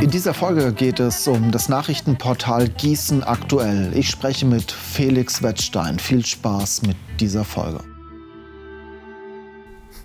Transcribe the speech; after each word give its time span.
In 0.00 0.10
dieser 0.10 0.34
Folge 0.34 0.72
geht 0.72 1.00
es 1.00 1.26
um 1.28 1.50
das 1.50 1.68
Nachrichtenportal 1.68 2.68
Gießen 2.68 3.22
aktuell. 3.22 3.96
Ich 3.96 4.10
spreche 4.10 4.46
mit 4.46 4.70
Felix 4.70 5.42
Wettstein. 5.42 5.98
Viel 5.98 6.24
Spaß 6.24 6.82
mit 6.82 6.96
dieser 7.20 7.44
Folge. 7.44 7.80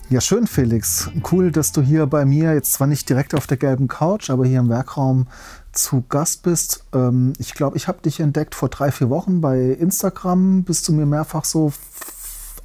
Ja, 0.10 0.22
schön, 0.22 0.48
Felix. 0.48 1.10
Cool, 1.32 1.52
dass 1.52 1.74
du 1.74 1.82
hier 1.82 2.06
bei 2.06 2.24
mir 2.24 2.54
jetzt 2.54 2.74
zwar 2.74 2.88
nicht 2.88 3.10
direkt 3.10 3.36
auf 3.36 3.46
der 3.46 3.58
gelben 3.58 3.90
Couch, 3.90 4.30
aber 4.30 4.46
hier 4.46 4.60
im 4.60 4.70
Werkraum 4.70 5.28
zu 5.74 6.06
Gast 6.08 6.44
bist. 6.44 6.86
Ähm, 6.94 7.34
ich 7.40 7.54
glaube, 7.54 7.76
ich 7.76 7.90
habe 7.90 8.02
dich 8.02 8.22
entdeckt 8.22 8.56
vor 8.56 8.70
drei, 8.70 8.92
vier 8.92 9.10
Wochen 9.10 9.42
bei 9.42 9.60
Instagram. 9.60 10.64
Bist 10.64 10.88
du 10.88 10.94
mir 10.94 11.06
mehrfach 11.06 11.44
so 11.44 11.74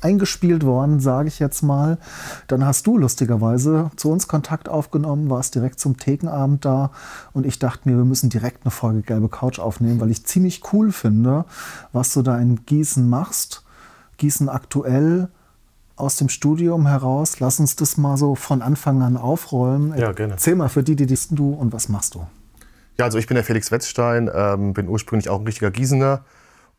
eingespielt 0.05 0.65
worden, 0.65 1.01
sage 1.01 1.29
ich 1.29 1.39
jetzt 1.39 1.63
mal. 1.63 1.99
Dann 2.47 2.67
hast 2.67 2.87
du 2.87 2.99
lustigerweise 2.99 3.91
zu 3.97 4.11
uns 4.11 4.29
Kontakt 4.29 4.69
aufgenommen, 4.69 5.31
warst 5.31 5.55
direkt 5.55 5.81
zum 5.81 5.97
Thekenabend 5.97 6.65
da 6.65 6.91
und 7.33 7.47
ich 7.47 7.59
dachte 7.59 7.89
mir, 7.89 7.97
wir 7.97 8.05
müssen 8.05 8.31
direkt 8.31 8.65
eine 8.65 8.71
Folge 8.71 9.03
Gelbe 9.03 9.29
Couch 9.29 9.59
aufnehmen, 9.59 10.01
weil 10.01 10.11
ich 10.11 10.25
ziemlich 10.25 10.63
cool 10.73 10.93
finde, 10.93 11.45
was 11.93 12.13
du 12.13 12.23
da 12.23 12.39
in 12.39 12.65
Gießen 12.67 13.09
machst. 13.09 13.65
Gießen 14.19 14.49
aktuell 14.49 15.29
aus 15.97 16.17
dem 16.17 16.29
Studium 16.29 16.87
heraus. 16.87 17.41
Lass 17.41 17.61
uns 17.61 17.77
das 17.77 17.97
mal 17.97 18.17
so 18.17 18.35
von 18.35 18.63
Anfang 18.63 19.03
an 19.03 19.17
aufrollen. 19.17 19.95
Ja, 19.97 20.13
gerne. 20.13 20.35
Erzähl 20.35 20.55
mal 20.55 20.69
für 20.69 20.83
die, 20.83 20.97
die 20.97 21.07
bist 21.07 21.29
du 21.33 21.53
und 21.53 21.73
was 21.73 21.89
machst 21.89 22.15
du? 22.15 22.27
Ja, 22.99 23.07
also 23.07 23.19
ich 23.19 23.27
bin 23.27 23.37
der 23.37 23.45
Felix 23.45 23.71
Wetzstein, 23.71 24.31
ähm, 24.35 24.75
bin 24.75 24.89
ursprünglich 24.89 25.29
auch 25.29 25.41
ein 25.41 25.47
richtiger 25.47 25.71
Gießener 25.71 26.25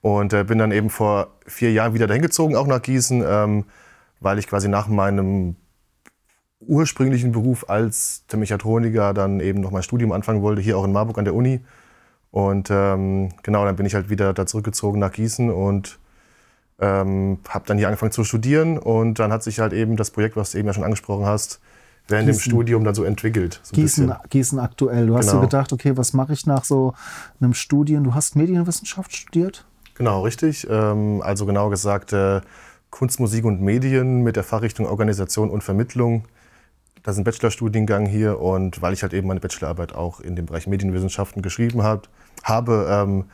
und 0.04 0.34
äh, 0.34 0.44
bin 0.44 0.58
dann 0.58 0.74
eben 0.74 0.90
vor 0.90 1.30
vier 1.48 1.72
Jahren 1.72 1.94
wieder 1.94 2.08
dahin 2.08 2.22
gezogen, 2.22 2.58
auch 2.58 2.68
nach 2.68 2.82
Gießen, 2.82 3.24
ähm, 3.26 3.64
weil 4.20 4.38
ich 4.38 4.48
quasi 4.48 4.68
nach 4.68 4.90
meinem 4.90 5.56
ursprünglichen 6.60 7.32
Beruf 7.32 7.70
als 7.70 8.26
Mechatroniker 8.36 9.14
dann 9.14 9.40
eben 9.40 9.62
noch 9.62 9.72
mein 9.72 9.82
Studium 9.82 10.12
anfangen 10.12 10.42
wollte, 10.42 10.62
hier 10.62 10.78
auch 10.78 10.84
in 10.84 10.92
Marburg 10.92 11.18
an 11.18 11.24
der 11.24 11.34
Uni. 11.34 11.62
Und 12.32 12.70
ähm, 12.70 13.30
genau, 13.44 13.64
dann 13.64 13.78
bin 13.78 13.86
ich 13.86 13.96
halt 13.96 14.10
wieder 14.10 14.34
da 14.34 14.46
zurückgezogen 14.46 15.00
nach 15.00 15.14
Gießen 15.14 15.50
und 15.50 16.00
ähm, 16.80 17.40
habe 17.48 17.64
dann 17.66 17.78
hier 17.78 17.88
angefangen 17.88 18.12
zu 18.12 18.26
studieren. 18.26 18.78
Und 18.78 19.20
dann 19.20 19.32
hat 19.32 19.42
sich 19.42 19.60
halt 19.60 19.72
eben 19.72 19.96
das 19.96 20.12
Projekt, 20.12 20.36
was 20.36 20.52
du 20.52 20.58
eben 20.58 20.68
ja 20.68 20.74
schon 20.74 20.84
angesprochen 20.84 21.26
hast, 21.26 21.62
während 22.10 22.28
Gießen. 22.28 22.42
dem 22.42 22.52
Studium 22.52 22.84
dann 22.84 22.96
so 22.96 23.06
entwickelt. 23.06 23.62
So 23.64 23.74
Gießen, 23.74 24.14
Gießen 24.30 24.60
aktuell. 24.60 25.08
Du 25.08 25.16
hast 25.16 25.28
genau. 25.28 25.40
dir 25.40 25.48
gedacht, 25.48 25.72
okay, 25.72 25.96
was 25.96 26.12
mache 26.12 26.34
ich 26.34 26.46
nach 26.46 26.66
so 26.66 26.94
einem 27.40 27.54
Studium? 27.54 28.04
Du 28.04 28.14
hast 28.14 28.36
Medienwissenschaft 28.36 29.16
studiert? 29.16 29.66
Genau, 29.96 30.22
richtig. 30.22 30.68
Ähm, 30.70 31.22
also 31.24 31.46
genau 31.46 31.70
gesagt 31.70 32.14
äh, 32.14 32.42
Kunst, 32.90 33.20
Musik 33.20 33.46
und 33.46 33.62
Medien 33.62 34.22
mit 34.22 34.36
der 34.36 34.44
Fachrichtung 34.44 34.86
Organisation 34.86 35.50
und 35.50 35.64
Vermittlung. 35.64 36.26
Das 37.04 37.16
ist 37.16 37.20
ein 37.20 37.26
Bachelorstudiengang 37.26 38.06
hier 38.06 38.40
und 38.40 38.82
weil 38.82 38.94
ich 38.94 39.04
halt 39.04 39.14
eben 39.14 39.28
meine 39.28 39.40
Bachelorarbeit 39.40 39.94
auch 39.94 40.20
in 40.20 40.36
dem 40.36 40.46
Bereich 40.46 40.68
Medienwissenschaften 40.68 41.42
geschrieben 41.42 41.84
hab, 41.84 42.08
habe, 42.44 42.88
ähm, 42.90 43.26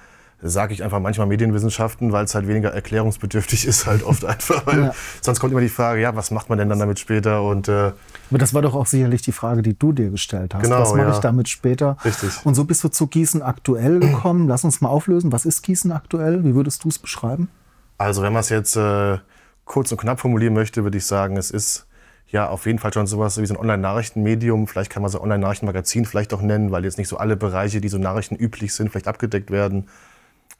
sage 0.41 0.73
ich 0.73 0.83
einfach 0.83 0.99
manchmal 0.99 1.27
Medienwissenschaften, 1.27 2.11
weil 2.11 2.25
es 2.25 2.33
halt 2.33 2.47
weniger 2.47 2.73
erklärungsbedürftig 2.73 3.65
ist, 3.67 3.85
halt 3.85 4.03
oft 4.03 4.23
einfach. 4.25 4.65
Weil 4.65 4.83
ja. 4.83 4.93
Sonst 5.21 5.39
kommt 5.39 5.51
immer 5.51 5.61
die 5.61 5.69
Frage, 5.69 6.01
ja, 6.01 6.15
was 6.15 6.31
macht 6.31 6.49
man 6.49 6.57
denn 6.57 6.69
dann 6.69 6.79
damit 6.79 6.99
später? 6.99 7.43
Und, 7.43 7.67
äh, 7.67 7.91
Aber 8.29 8.37
das 8.37 8.53
war 8.53 8.61
doch 8.61 8.73
auch 8.73 8.85
sicherlich 8.85 9.21
die 9.21 9.31
Frage, 9.31 9.61
die 9.61 9.77
du 9.77 9.91
dir 9.91 10.09
gestellt 10.09 10.53
hast. 10.53 10.63
Genau, 10.63 10.79
was 10.79 10.93
mache 10.93 11.09
ja. 11.09 11.13
ich 11.13 11.19
damit 11.19 11.49
später? 11.49 11.97
Richtig. 12.05 12.45
Und 12.45 12.55
so 12.55 12.63
bist 12.63 12.83
du 12.83 12.89
zu 12.89 13.07
Gießen 13.07 13.41
aktuell 13.41 13.99
gekommen. 13.99 14.47
Lass 14.47 14.63
uns 14.63 14.81
mal 14.81 14.89
auflösen. 14.89 15.31
Was 15.31 15.45
ist 15.45 15.61
Gießen 15.63 15.91
aktuell? 15.91 16.43
Wie 16.43 16.55
würdest 16.55 16.83
du 16.83 16.89
es 16.89 16.99
beschreiben? 16.99 17.49
Also 17.97 18.21
wenn 18.21 18.31
man 18.31 18.39
es 18.39 18.49
jetzt 18.49 18.77
äh, 18.77 19.17
kurz 19.65 19.91
und 19.91 19.99
knapp 19.99 20.21
formulieren 20.21 20.53
möchte, 20.53 20.83
würde 20.83 20.97
ich 20.97 21.05
sagen, 21.05 21.35
es 21.35 21.51
ist 21.51 21.85
ja 22.27 22.47
auf 22.47 22.65
jeden 22.65 22.79
Fall 22.79 22.93
schon 22.93 23.07
sowas 23.07 23.41
wie 23.41 23.45
so 23.45 23.55
ein 23.55 23.59
Online-Nachrichtenmedium. 23.59 24.67
Vielleicht 24.67 24.91
kann 24.91 25.01
man 25.01 25.11
so 25.11 25.19
Online-Nachrichtenmagazin 25.19 26.05
vielleicht 26.05 26.33
auch 26.33 26.41
nennen, 26.41 26.71
weil 26.71 26.85
jetzt 26.85 26.97
nicht 26.97 27.09
so 27.09 27.17
alle 27.17 27.35
Bereiche, 27.35 27.81
die 27.81 27.89
so 27.89 27.97
Nachrichten 27.97 28.35
üblich 28.35 28.73
sind, 28.73 28.89
vielleicht 28.89 29.07
abgedeckt 29.07 29.51
werden 29.51 29.89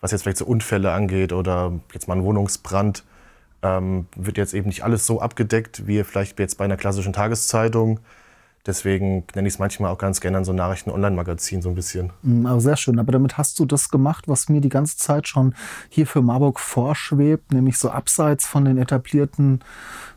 was 0.01 0.11
jetzt 0.11 0.23
vielleicht 0.23 0.37
so 0.37 0.45
Unfälle 0.45 0.91
angeht 0.91 1.33
oder 1.33 1.73
jetzt 1.93 2.07
mal 2.07 2.15
ein 2.15 2.23
Wohnungsbrand, 2.23 3.03
ähm, 3.61 4.07
wird 4.15 4.37
jetzt 4.37 4.53
eben 4.53 4.67
nicht 4.67 4.83
alles 4.83 5.05
so 5.05 5.21
abgedeckt 5.21 5.87
wie 5.87 6.03
vielleicht 6.03 6.39
jetzt 6.39 6.57
bei 6.57 6.65
einer 6.65 6.77
klassischen 6.77 7.13
Tageszeitung. 7.13 7.99
Deswegen 8.65 9.23
nenne 9.35 9.47
ich 9.47 9.55
es 9.55 9.59
manchmal 9.59 9.91
auch 9.91 9.97
ganz 9.97 10.19
gerne 10.19 10.43
so 10.43 10.51
Nachrichten-Online-Magazin 10.51 11.61
so 11.61 11.69
ein 11.69 11.75
bisschen. 11.75 12.11
Mm, 12.23 12.45
aber 12.45 12.59
sehr 12.59 12.75
schön. 12.75 12.99
Aber 12.99 13.11
damit 13.11 13.37
hast 13.37 13.57
du 13.59 13.65
das 13.65 13.89
gemacht, 13.89 14.27
was 14.27 14.49
mir 14.49 14.59
die 14.59 14.69
ganze 14.69 14.97
Zeit 14.97 15.27
schon 15.27 15.55
hier 15.87 16.05
für 16.05 16.21
Marburg 16.21 16.59
vorschwebt, 16.59 17.53
nämlich 17.53 17.77
so 17.77 17.89
abseits 17.89 18.45
von 18.45 18.65
den 18.65 18.77
etablierten 18.77 19.61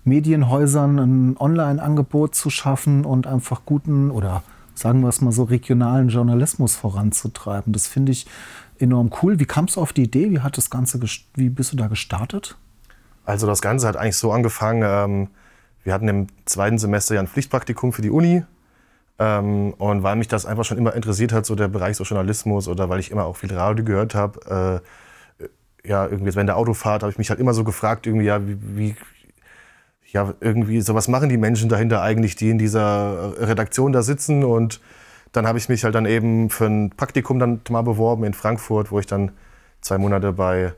Medienhäusern 0.05 0.99
ein 0.99 1.37
Online-Angebot 1.39 2.35
zu 2.35 2.51
schaffen 2.51 3.05
und 3.05 3.27
einfach 3.27 3.63
guten 3.65 4.11
oder 4.11 4.43
sagen 4.83 5.01
wir 5.01 5.09
es 5.09 5.21
mal 5.21 5.33
so 5.33 5.45
regionalen 5.45 6.09
Journalismus 6.09 6.75
voranzutreiben. 6.75 7.73
Das 7.73 7.87
finde 7.87 8.13
ich 8.13 8.27
enorm 8.79 9.11
cool. 9.23 9.39
Wie 9.39 9.47
kamst 9.47 9.77
du 9.77 9.81
auf 9.81 9.93
die 9.93 10.03
Idee? 10.03 10.31
Wie 10.31 10.41
hat 10.41 10.59
das 10.59 10.71
Ganze, 10.71 11.01
wie 11.35 11.49
bist 11.49 11.73
du 11.73 11.77
da 11.77 11.87
gestartet? 11.87 12.57
Also 13.25 13.47
das 13.47 13.63
Ganze 13.63 13.87
hat 13.87 13.97
eigentlich 13.97 14.17
so 14.17 14.33
angefangen, 14.33 14.83
ähm, 14.85 15.29
wir 15.85 15.95
hatten 15.95 16.09
im 16.09 16.27
zweiten 16.45 16.79
Semester 16.79 17.15
ja 17.15 17.21
ein 17.21 17.29
Pflichtpraktikum 17.29 17.93
für 17.93 18.03
die 18.03 18.11
Uni. 18.11 18.45
Ähm, 19.19 19.73
und 19.75 20.03
weil 20.03 20.17
mich 20.17 20.29
das 20.29 20.47
einfach 20.47 20.65
schon 20.65 20.79
immer 20.79 20.95
interessiert 20.95 21.33
hat, 21.33 21.47
so 21.47 21.55
der 21.55 21.69
Bereich 21.69 21.97
so 21.97 22.05
Journalismus 22.05 22.67
oder 22.67 22.89
weil 22.89 22.99
ich 22.99 23.11
immer 23.11 23.25
auch 23.25 23.37
viel 23.37 23.55
Radio 23.55 23.85
gehört 23.85 24.15
habe, 24.17 24.81
äh, 24.83 25.89
ja, 25.89 26.07
irgendwie 26.07 26.35
während 26.35 26.49
der 26.49 26.57
Autofahrt 26.57 27.03
habe 27.03 27.13
ich 27.13 27.19
mich 27.19 27.31
halt 27.31 27.41
immer 27.41 27.55
so 27.55 27.65
gefragt, 27.65 28.07
irgendwie, 28.07 28.27
ja, 28.27 28.47
wie, 28.47 28.57
wie 28.61 28.97
ja, 30.13 30.35
irgendwie, 30.41 30.81
so 30.81 30.95
was 30.95 31.09
machen 31.09 31.29
die 31.29 31.39
Menschen 31.39 31.69
dahinter 31.69 32.03
eigentlich, 32.03 32.37
die 32.37 32.51
in 32.51 32.59
dieser 32.59 33.35
Redaktion 33.39 33.93
da 33.93 34.03
sitzen 34.03 34.45
und 34.45 34.81
dann 35.33 35.47
habe 35.47 35.59
ich 35.59 35.69
mich 35.69 35.85
halt 35.85 35.95
dann 35.95 36.05
eben 36.05 36.51
für 36.51 36.67
ein 36.67 36.91
Praktikum 36.91 37.39
dann 37.39 37.61
mal 37.71 37.83
beworben 37.83 38.25
in 38.25 38.35
Frankfurt, 38.35 38.93
wo 38.93 38.99
ich 39.01 39.07
dann 39.07 39.33
zwei 39.81 39.97
Monate 39.97 40.33
bei 40.33 40.75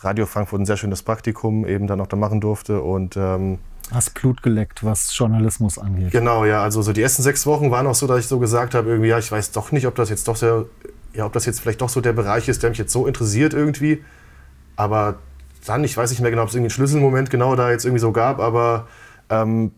Radio 0.00 0.26
Frankfurt 0.26 0.60
ein 0.60 0.66
sehr 0.66 0.76
schönes 0.76 1.02
Praktikum 1.02 1.64
eben 1.66 1.86
dann 1.86 2.00
auch 2.00 2.08
da 2.08 2.16
machen 2.16 2.40
durfte 2.40 2.82
und 2.82 3.16
ähm, 3.16 3.58
Hast 3.92 4.14
Blut 4.14 4.42
geleckt, 4.42 4.82
was 4.82 5.16
Journalismus 5.16 5.78
angeht. 5.78 6.10
Genau, 6.10 6.44
ja. 6.44 6.62
Also 6.62 6.80
so 6.80 6.92
die 6.92 7.02
ersten 7.02 7.22
sechs 7.22 7.46
Wochen 7.46 7.70
waren 7.70 7.86
auch 7.86 7.94
so, 7.94 8.06
dass 8.06 8.18
ich 8.20 8.26
so 8.26 8.38
gesagt 8.38 8.74
habe, 8.74 8.88
irgendwie, 8.88 9.10
ja, 9.10 9.18
ich 9.18 9.30
weiß 9.30 9.52
doch 9.52 9.72
nicht, 9.72 9.86
ob 9.86 9.94
das 9.94 10.08
jetzt 10.08 10.26
doch 10.26 10.36
sehr, 10.36 10.64
ja, 11.12 11.26
ob 11.26 11.34
das 11.34 11.44
jetzt 11.44 11.60
vielleicht 11.60 11.82
doch 11.82 11.90
so 11.90 12.00
der 12.00 12.14
Bereich 12.14 12.48
ist, 12.48 12.62
der 12.62 12.70
mich 12.70 12.78
jetzt 12.78 12.92
so 12.92 13.06
interessiert 13.06 13.52
irgendwie. 13.52 14.02
Aber 14.74 15.16
dann, 15.64 15.84
ich 15.84 15.96
weiß 15.96 16.10
nicht 16.10 16.20
mehr 16.20 16.30
genau, 16.30 16.42
ob 16.42 16.48
es 16.48 16.54
irgendwie 16.54 16.66
einen 16.66 16.76
Schlüsselmoment 16.76 17.30
genau 17.30 17.56
da 17.56 17.70
jetzt 17.70 17.84
irgendwie 17.84 18.00
so 18.00 18.12
gab, 18.12 18.38
aber 18.38 18.86
ähm, 19.30 19.72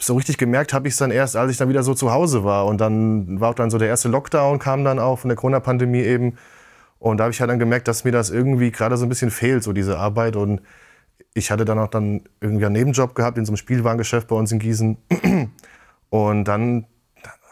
so 0.00 0.14
richtig 0.14 0.38
gemerkt 0.38 0.72
habe 0.72 0.88
ich 0.88 0.94
es 0.94 0.98
dann 0.98 1.10
erst, 1.10 1.36
als 1.36 1.50
ich 1.50 1.56
dann 1.56 1.68
wieder 1.68 1.82
so 1.82 1.94
zu 1.94 2.12
Hause 2.12 2.44
war. 2.44 2.66
Und 2.66 2.80
dann 2.80 3.40
war 3.40 3.50
auch 3.50 3.54
dann 3.54 3.70
so 3.70 3.78
der 3.78 3.88
erste 3.88 4.08
Lockdown, 4.08 4.58
kam 4.58 4.84
dann 4.84 4.98
auch 4.98 5.18
von 5.18 5.28
der 5.28 5.36
Corona-Pandemie 5.36 6.00
eben. 6.00 6.36
Und 6.98 7.18
da 7.18 7.24
habe 7.24 7.32
ich 7.32 7.40
halt 7.40 7.50
dann 7.50 7.58
gemerkt, 7.58 7.88
dass 7.88 8.04
mir 8.04 8.12
das 8.12 8.30
irgendwie 8.30 8.70
gerade 8.70 8.96
so 8.96 9.04
ein 9.06 9.08
bisschen 9.08 9.30
fehlt, 9.30 9.62
so 9.64 9.72
diese 9.72 9.98
Arbeit. 9.98 10.36
Und 10.36 10.62
ich 11.34 11.50
hatte 11.50 11.64
dann 11.64 11.78
auch 11.78 11.88
dann 11.88 12.22
irgendwie 12.40 12.66
einen 12.66 12.74
Nebenjob 12.74 13.14
gehabt 13.14 13.38
in 13.38 13.44
so 13.44 13.50
einem 13.50 13.56
Spielwarengeschäft 13.56 14.28
bei 14.28 14.36
uns 14.36 14.52
in 14.52 14.58
Gießen. 14.60 14.96
Und 16.10 16.44
dann 16.44 16.86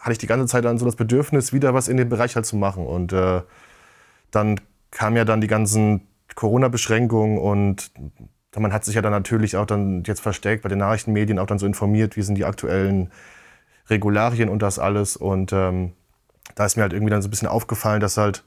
hatte 0.00 0.12
ich 0.12 0.19
die 0.19 0.28
ganze 0.28 0.47
Zeit 0.47 0.64
dann 0.64 0.78
so 0.78 0.87
das 0.87 0.97
Bedürfnis, 0.97 1.53
wieder 1.53 1.75
was 1.75 1.88
in 1.88 1.97
dem 1.97 2.08
Bereich 2.08 2.37
halt 2.37 2.47
zu 2.47 2.56
machen. 2.56 2.87
Und 2.87 3.12
äh, 3.12 3.43
dann 4.31 4.61
kamen 4.93 5.17
ja 5.17 5.25
dann 5.25 5.40
die 5.40 5.49
ganzen 5.49 6.02
Corona-Beschränkungen 6.34 7.38
und 7.38 7.93
man 8.61 8.73
hat 8.73 8.84
sich 8.84 8.94
ja 8.94 9.02
dann 9.02 9.12
natürlich 9.12 9.56
auch 9.56 9.67
dann 9.67 10.02
jetzt 10.05 10.20
verstärkt 10.20 10.62
bei 10.62 10.69
den 10.69 10.78
Nachrichtenmedien 10.78 11.38
auch 11.38 11.46
dann 11.46 11.58
so 11.58 11.67
informiert, 11.67 12.17
wie 12.17 12.23
sind 12.23 12.37
die 12.37 12.44
aktuellen 12.44 13.11
Regularien 13.88 14.49
und 14.49 14.62
das 14.62 14.78
alles. 14.78 15.17
Und 15.17 15.52
ähm, 15.52 15.93
da 16.55 16.64
ist 16.64 16.76
mir 16.76 16.82
halt 16.82 16.93
irgendwie 16.93 17.11
dann 17.11 17.23
so 17.23 17.28
ein 17.28 17.31
bisschen 17.31 17.49
aufgefallen, 17.49 18.00
dass 18.00 18.17
halt 18.17 18.44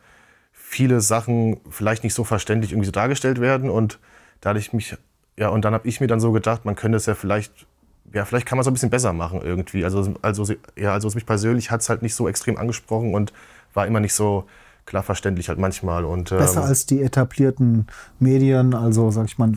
viele 0.51 1.01
Sachen 1.01 1.59
vielleicht 1.69 2.03
nicht 2.03 2.13
so 2.13 2.23
verständlich 2.23 2.71
irgendwie 2.71 2.87
so 2.87 2.91
dargestellt 2.91 3.39
werden. 3.39 3.69
Und 3.69 3.99
da 4.41 4.49
hatte 4.49 4.59
ich 4.59 4.73
mich, 4.73 4.97
ja, 5.37 5.49
und 5.49 5.65
dann 5.65 5.73
habe 5.73 5.87
ich 5.87 6.01
mir 6.01 6.07
dann 6.07 6.19
so 6.19 6.31
gedacht, 6.31 6.65
man 6.65 6.75
könnte 6.75 6.97
es 6.97 7.05
ja 7.05 7.15
vielleicht, 7.15 7.67
ja, 8.13 8.25
vielleicht 8.25 8.45
kann 8.47 8.57
man 8.57 8.61
es 8.61 8.67
ein 8.67 8.73
bisschen 8.73 8.89
besser 8.89 9.13
machen 9.13 9.41
irgendwie. 9.43 9.83
Also, 9.83 10.15
also, 10.21 10.53
ja, 10.75 10.93
also 10.93 11.09
mich 11.13 11.25
persönlich 11.25 11.71
hat 11.71 11.81
es 11.81 11.89
halt 11.89 12.01
nicht 12.01 12.15
so 12.15 12.27
extrem 12.27 12.57
angesprochen 12.57 13.13
und 13.13 13.33
war 13.73 13.85
immer 13.85 13.99
nicht 13.99 14.13
so 14.13 14.45
klar 14.89 15.03
verständlich 15.03 15.49
halt 15.49 15.59
manchmal. 15.59 16.03
Und, 16.03 16.31
ähm, 16.31 16.39
Besser 16.39 16.63
als 16.63 16.87
die 16.87 17.01
etablierten 17.01 17.85
Medien, 18.19 18.73
also 18.73 19.11
sag 19.11 19.25
ich 19.27 19.37
mal 19.37 19.51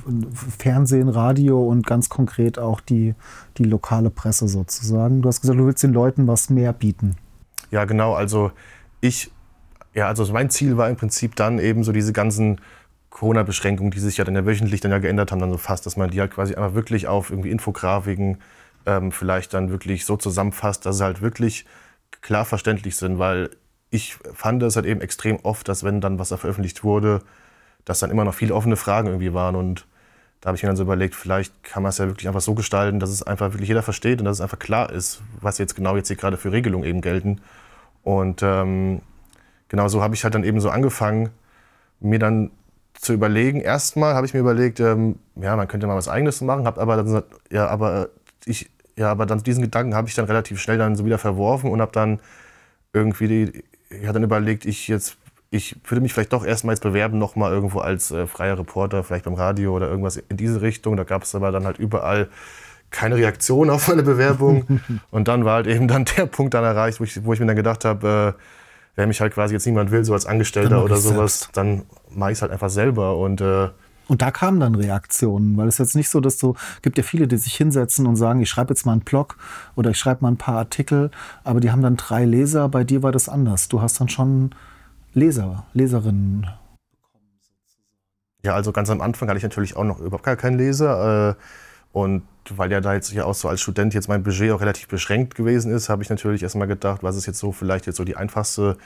Fernsehen, 0.59 1.09
Radio 1.09 1.67
und 1.67 1.87
ganz 1.87 2.11
konkret 2.11 2.59
auch 2.59 2.81
die, 2.81 3.15
die 3.57 3.65
lokale 3.65 4.11
Presse 4.11 4.47
sozusagen. 4.47 5.23
Du 5.23 5.29
hast 5.29 5.41
gesagt, 5.41 5.59
du 5.59 5.67
willst 5.67 5.83
den 5.83 5.95
Leuten 5.95 6.29
was 6.29 6.51
mehr 6.51 6.75
bieten. 6.75 7.17
Ja, 7.71 7.87
genau. 7.87 8.15
Also 8.15 8.53
ich 9.01 9.33
Ja, 9.95 10.07
also 10.09 10.31
mein 10.33 10.51
Ziel 10.51 10.77
war 10.77 10.89
im 10.91 10.97
Prinzip 10.97 11.35
dann 11.35 11.59
eben 11.59 11.83
so 11.83 11.93
diese 11.93 12.13
ganzen 12.13 12.61
Corona-Beschränkungen, 13.09 13.91
die 13.91 14.01
sich 14.01 14.19
ja 14.19 14.25
dann 14.25 14.35
ja 14.35 14.45
wöchentlich 14.45 14.81
dann 14.81 14.91
ja 14.91 14.99
geändert 14.99 15.33
haben, 15.33 15.39
dann 15.41 15.51
so 15.51 15.59
fast, 15.59 15.87
dass 15.87 15.97
man 15.97 16.11
die 16.11 16.21
halt 16.21 16.33
quasi 16.33 16.55
einfach 16.55 16.75
wirklich 16.75 17.09
auf 17.09 17.31
irgendwie 17.31 17.51
Infografiken 17.51 18.39
ähm, 18.85 19.13
vielleicht 19.13 19.55
dann 19.55 19.71
wirklich 19.71 20.05
so 20.05 20.17
zusammenfasst, 20.17 20.85
dass 20.85 20.99
sie 20.99 21.05
halt 21.05 21.23
wirklich 21.23 21.65
klar 22.21 22.45
verständlich 22.45 22.97
sind, 22.97 23.19
weil 23.19 23.51
ich 23.93 24.17
fand 24.33 24.63
es 24.63 24.75
halt 24.75 24.87
eben 24.87 25.03
extrem 25.03 25.39
oft, 25.43 25.69
dass 25.69 25.85
wenn 25.85 26.01
dann 26.01 26.19
was 26.19 26.31
veröffentlicht 26.31 26.83
wurde, 26.83 27.21
dass 27.85 28.01
dann 28.01 28.11
immer 28.11 28.25
noch 28.25 28.35
viele 28.35 28.55
offene 28.55 28.77
Fragen 28.77 29.09
irgendwie 29.09 29.35
waren 29.35 29.55
und 29.55 29.87
da 30.41 30.49
habe 30.49 30.57
ich 30.57 30.63
mir 30.63 30.69
dann 30.71 30.77
so 30.77 30.83
überlegt, 30.83 31.15
vielleicht 31.15 31.63
kann 31.63 31.83
man 31.83 31.91
es 31.91 31.99
ja 31.99 32.07
wirklich 32.07 32.27
einfach 32.27 32.41
so 32.41 32.55
gestalten, 32.55 32.99
dass 32.99 33.11
es 33.11 33.23
einfach 33.23 33.53
wirklich 33.53 33.69
jeder 33.69 33.83
versteht 33.83 34.19
und 34.19 34.25
dass 34.25 34.39
es 34.39 34.41
einfach 34.41 34.59
klar 34.59 34.91
ist, 34.91 35.23
was 35.41 35.59
jetzt 35.59 35.77
genau 35.77 35.95
jetzt 35.95 36.09
hier 36.09 36.17
gerade 36.17 36.39
für 36.39 36.51
Regelungen 36.51 36.89
eben 36.89 37.01
gelten. 37.03 37.43
Und 38.03 38.43
ähm, 38.43 39.03
genau 39.69 39.87
so 39.89 40.03
habe 40.03 40.15
ich 40.15 40.25
halt 40.25 40.35
dann 40.35 40.43
eben 40.43 40.61
so 40.61 40.71
angefangen, 40.71 41.29
mir 42.01 42.19
dann 42.19 42.51
zu 42.95 43.13
überlegen. 43.13 43.61
Erstmal 43.61 44.15
habe 44.15 44.27
ich 44.27 44.33
mir 44.35 44.41
überlegt, 44.41 44.81
ähm, 44.81 45.17
ja, 45.37 45.55
man 45.55 45.69
könnte 45.69 45.87
mal 45.87 45.97
was 45.97 46.09
Eigenes 46.09 46.41
machen, 46.41 46.67
habe 46.67 46.81
aber 46.81 46.97
dann 46.97 47.23
ja, 47.51 47.69
aber 47.69 48.09
ich, 48.47 48.71
ja, 48.97 49.11
aber 49.11 49.27
dann 49.27 49.43
diesen 49.43 49.63
Gedanken 49.63 49.95
habe 49.95 50.09
ich 50.09 50.15
dann 50.15 50.25
relativ 50.25 50.61
schnell 50.61 50.79
dann 50.79 50.97
so 50.97 51.05
wieder 51.05 51.19
verworfen 51.19 51.71
und 51.71 51.81
habe 51.81 51.93
dann 51.93 52.21
irgendwie, 52.93 53.29
die, 53.29 53.65
ich 54.01 54.05
habe 54.05 54.15
dann 54.15 54.25
überlegt, 54.25 54.65
ich 54.65 54.89
jetzt 54.89 55.17
ich 55.53 55.77
würde 55.85 56.01
mich 56.01 56.15
vielleicht 56.15 56.33
doch 56.33 56.47
erstmal 56.47 56.75
jetzt 56.75 56.83
bewerben, 56.83 57.19
nochmal 57.19 57.53
irgendwo 57.53 57.81
als 57.81 58.11
äh, 58.11 58.27
freier 58.27 58.59
Reporter, 58.59 59.05
vielleicht 59.05 59.27
beim 59.27 59.35
Radio 59.35 59.77
oder 59.77 59.87
irgendwas 59.87 60.17
in 60.17 60.39
diese 60.39 60.63
Richtung. 60.63 60.97
Da 60.97 61.05
gab 61.05 61.25
es 61.25 61.35
aber 61.35 61.53
dann 61.53 61.67
halt 61.67 61.79
überall 61.79 62.31
keine 62.91 63.17
Reaktion 63.17 63.69
auf 63.69 63.87
meine 63.89 64.03
Bewerbung. 64.03 64.81
und 65.11 65.29
dann 65.29 65.45
war 65.45 65.57
halt 65.57 65.67
eben 65.67 65.89
dann 65.89 66.07
der 66.17 66.25
Punkt 66.25 66.55
dann 66.55 66.65
erreicht, 66.65 67.01
wo 67.01 67.05
ich, 67.05 67.23
wo 67.25 67.35
ich 67.35 67.41
mir 67.41 67.47
dann 67.47 67.57
gedacht 67.57 67.85
habe, 67.85 68.35
äh, 68.35 68.43
wenn 68.97 69.09
mich 69.09 69.21
halt 69.21 69.35
quasi 69.35 69.55
jetzt 69.55 69.67
niemand 69.67 69.91
will, 69.91 70.05
so 70.05 70.15
als 70.15 70.25
Angestellter 70.25 70.83
oder 70.83 70.97
sowas, 70.97 71.41
selbst. 71.41 71.57
dann 71.57 71.83
mache 72.11 72.33
ich 72.33 72.39
es 72.39 72.43
halt 72.43 72.53
einfach 72.53 72.71
selber. 72.71 73.19
Und, 73.19 73.43
äh, 73.43 73.69
und 74.09 74.23
da 74.23 74.31
kamen 74.31 74.61
dann 74.61 74.75
Reaktionen, 74.75 75.57
weil 75.57 75.69
es 75.69 75.79
jetzt 75.79 75.95
nicht 75.95 76.09
so, 76.09 76.21
dass 76.21 76.37
du, 76.39 76.55
gibt 76.83 76.99
ja 76.99 77.05
viele, 77.05 77.29
die 77.29 77.37
sich 77.37 77.55
hinsetzen 77.55 78.07
und 78.07 78.17
sagen, 78.17 78.41
ich 78.41 78.49
schreibe 78.49 78.73
jetzt 78.73 78.85
mal 78.85 78.93
einen 78.93 79.03
Blog 79.03 79.37
oder 79.77 79.91
ich 79.91 79.99
schreibe 79.99 80.23
mal 80.23 80.31
ein 80.31 80.37
paar 80.37 80.57
Artikel, 80.57 81.11
aber 81.45 81.61
die 81.61 81.71
haben 81.71 81.83
dann 81.83 81.97
drei 81.97 82.25
Leser. 82.25 82.69
Bei 82.69 82.85
dir 82.85 83.03
war 83.03 83.13
das 83.13 83.29
anders. 83.29 83.69
Du 83.69 83.81
hast 83.81 84.01
dann 84.01 84.09
schon 84.09 84.55
Leser, 85.15 85.65
Leserinnen? 85.73 86.47
Ja, 88.45 88.55
also 88.55 88.73
ganz 88.73 88.91
am 88.91 89.01
Anfang 89.01 89.29
hatte 89.29 89.39
ich 89.39 89.45
natürlich 89.45 89.77
auch 89.77 89.85
noch 89.85 90.01
überhaupt 90.01 90.25
gar 90.25 90.37
keinen 90.37 90.59
Leser. 90.59 91.31
Äh, 91.31 91.35
und 91.93 92.23
weil 92.51 92.73
ja 92.73 92.81
da 92.81 92.95
jetzt 92.95 93.13
ja 93.13 93.25
auch 93.25 93.35
so 93.35 93.49
als 93.49 93.61
Student 93.61 93.95
jetzt 93.95 94.09
mein 94.09 94.23
Budget 94.23 94.51
auch 94.51 94.61
relativ 94.61 94.89
beschränkt 94.89 95.35
gewesen 95.35 95.73
ist, 95.73 95.89
habe 95.89 96.03
ich 96.03 96.11
natürlich 96.11 96.43
erstmal 96.43 96.67
gedacht, 96.67 97.03
was 97.03 97.17
ist 97.17 97.27
jetzt 97.27 97.39
so 97.39 97.53
vielleicht 97.53 97.87
jetzt 97.87 97.97
so 97.97 98.05
die 98.05 98.17
einfachste 98.17 98.79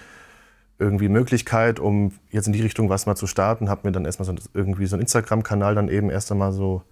irgendwie 0.79 1.09
Möglichkeit, 1.09 1.81
um 1.81 2.13
jetzt 2.31 2.47
in 2.47 2.53
die 2.53 2.63
Richtung 2.63 2.89
was 2.89 3.07
mal 3.07 3.17
zu 3.17 3.27
starten. 3.27 3.69
Habe 3.69 3.89
mir 3.89 3.93
dann 3.93 4.05
erstmal 4.05 4.27
so 4.27 4.35
irgendwie 4.55 4.87
so 4.87 4.97
einen 4.97 5.03
Instagram-Kanal 5.03 5.75
dann 5.75 5.89
eben 5.89 6.11
erst 6.11 6.31
einmal 6.31 6.53
so, 6.53 6.83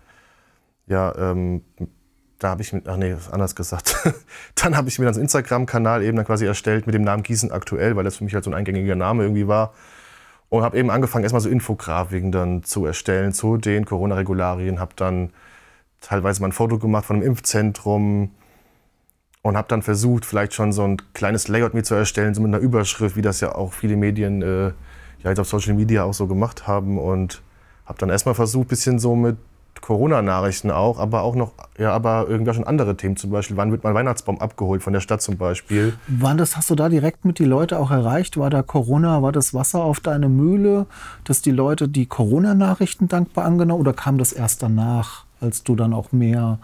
ja, 0.86 1.14
ähm, 1.16 1.62
da 2.38 2.50
habe 2.50 2.62
ich 2.62 2.72
mir, 2.72 2.82
ach 2.86 2.96
nee, 2.96 3.14
anders 3.30 3.54
gesagt. 3.54 3.96
dann 4.54 4.76
habe 4.76 4.88
ich 4.88 4.98
mir 4.98 5.04
dann 5.04 5.14
so 5.14 5.20
einen 5.20 5.26
Instagram-Kanal 5.26 6.02
eben 6.02 6.16
dann 6.16 6.26
quasi 6.26 6.46
erstellt 6.46 6.86
mit 6.86 6.94
dem 6.94 7.02
Namen 7.02 7.22
Gießen 7.22 7.52
aktuell, 7.52 7.96
weil 7.96 8.04
das 8.04 8.16
für 8.16 8.24
mich 8.24 8.34
halt 8.34 8.44
so 8.44 8.50
ein 8.50 8.54
eingängiger 8.54 8.96
Name 8.96 9.22
irgendwie 9.22 9.48
war. 9.48 9.74
Und 10.48 10.62
habe 10.62 10.78
eben 10.78 10.90
angefangen, 10.90 11.24
erstmal 11.24 11.40
so 11.40 11.48
Infografiken 11.48 12.32
dann 12.32 12.62
zu 12.62 12.86
erstellen 12.86 13.32
zu 13.32 13.56
den 13.56 13.84
Corona-Regularien. 13.84 14.78
Habe 14.78 14.92
dann 14.96 15.30
teilweise 16.00 16.40
mal 16.40 16.48
ein 16.48 16.52
Foto 16.52 16.78
gemacht 16.78 17.06
von 17.06 17.16
einem 17.16 17.26
Impfzentrum 17.26 18.30
und 19.44 19.58
habe 19.58 19.68
dann 19.68 19.82
versucht, 19.82 20.24
vielleicht 20.24 20.54
schon 20.54 20.72
so 20.72 20.84
ein 20.84 20.96
kleines 21.12 21.48
Layout 21.48 21.74
mir 21.74 21.82
zu 21.82 21.94
erstellen, 21.94 22.32
so 22.34 22.40
mit 22.40 22.54
einer 22.54 22.62
Überschrift, 22.62 23.14
wie 23.14 23.20
das 23.20 23.40
ja 23.40 23.54
auch 23.54 23.74
viele 23.74 23.94
Medien 23.94 24.40
äh, 24.40 24.68
ja 24.68 24.72
jetzt 25.22 25.38
auf 25.38 25.46
Social 25.46 25.74
Media 25.74 26.02
auch 26.04 26.14
so 26.14 26.26
gemacht 26.26 26.66
haben. 26.66 26.98
Und 26.98 27.42
habe 27.84 27.98
dann 27.98 28.08
erstmal 28.08 28.34
versucht, 28.34 28.68
bisschen 28.68 28.98
so 28.98 29.14
mit 29.14 29.36
Corona-Nachrichten 29.82 30.70
auch, 30.70 30.98
aber 30.98 31.24
auch 31.24 31.34
noch, 31.34 31.52
ja, 31.76 31.92
aber 31.92 32.24
irgendwie 32.26 32.54
schon 32.54 32.64
andere 32.64 32.96
Themen, 32.96 33.18
zum 33.18 33.32
Beispiel, 33.32 33.58
wann 33.58 33.70
wird 33.70 33.84
mein 33.84 33.92
Weihnachtsbaum 33.92 34.40
abgeholt 34.40 34.82
von 34.82 34.94
der 34.94 35.00
Stadt 35.00 35.20
zum 35.20 35.36
Beispiel. 35.36 35.92
Wann 36.06 36.38
das, 36.38 36.56
hast 36.56 36.70
du 36.70 36.74
da 36.74 36.88
direkt 36.88 37.26
mit 37.26 37.38
die 37.38 37.44
Leute 37.44 37.78
auch 37.78 37.90
erreicht? 37.90 38.38
War 38.38 38.48
da 38.48 38.62
Corona, 38.62 39.20
war 39.20 39.32
das 39.32 39.52
Wasser 39.52 39.84
auf 39.84 40.00
deine 40.00 40.30
Mühle, 40.30 40.86
dass 41.24 41.42
die 41.42 41.50
Leute 41.50 41.86
die 41.86 42.06
Corona-Nachrichten 42.06 43.08
dankbar 43.08 43.44
angenommen 43.44 43.80
oder 43.82 43.92
kam 43.92 44.16
das 44.16 44.32
erst 44.32 44.62
danach, 44.62 45.26
als 45.42 45.64
du 45.64 45.76
dann 45.76 45.92
auch 45.92 46.12
mehr, 46.12 46.60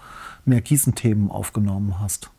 mehr 0.47 0.63
Gießenthemen 0.63 1.31
aufgenommen 1.31 1.97
hast? 2.01 2.31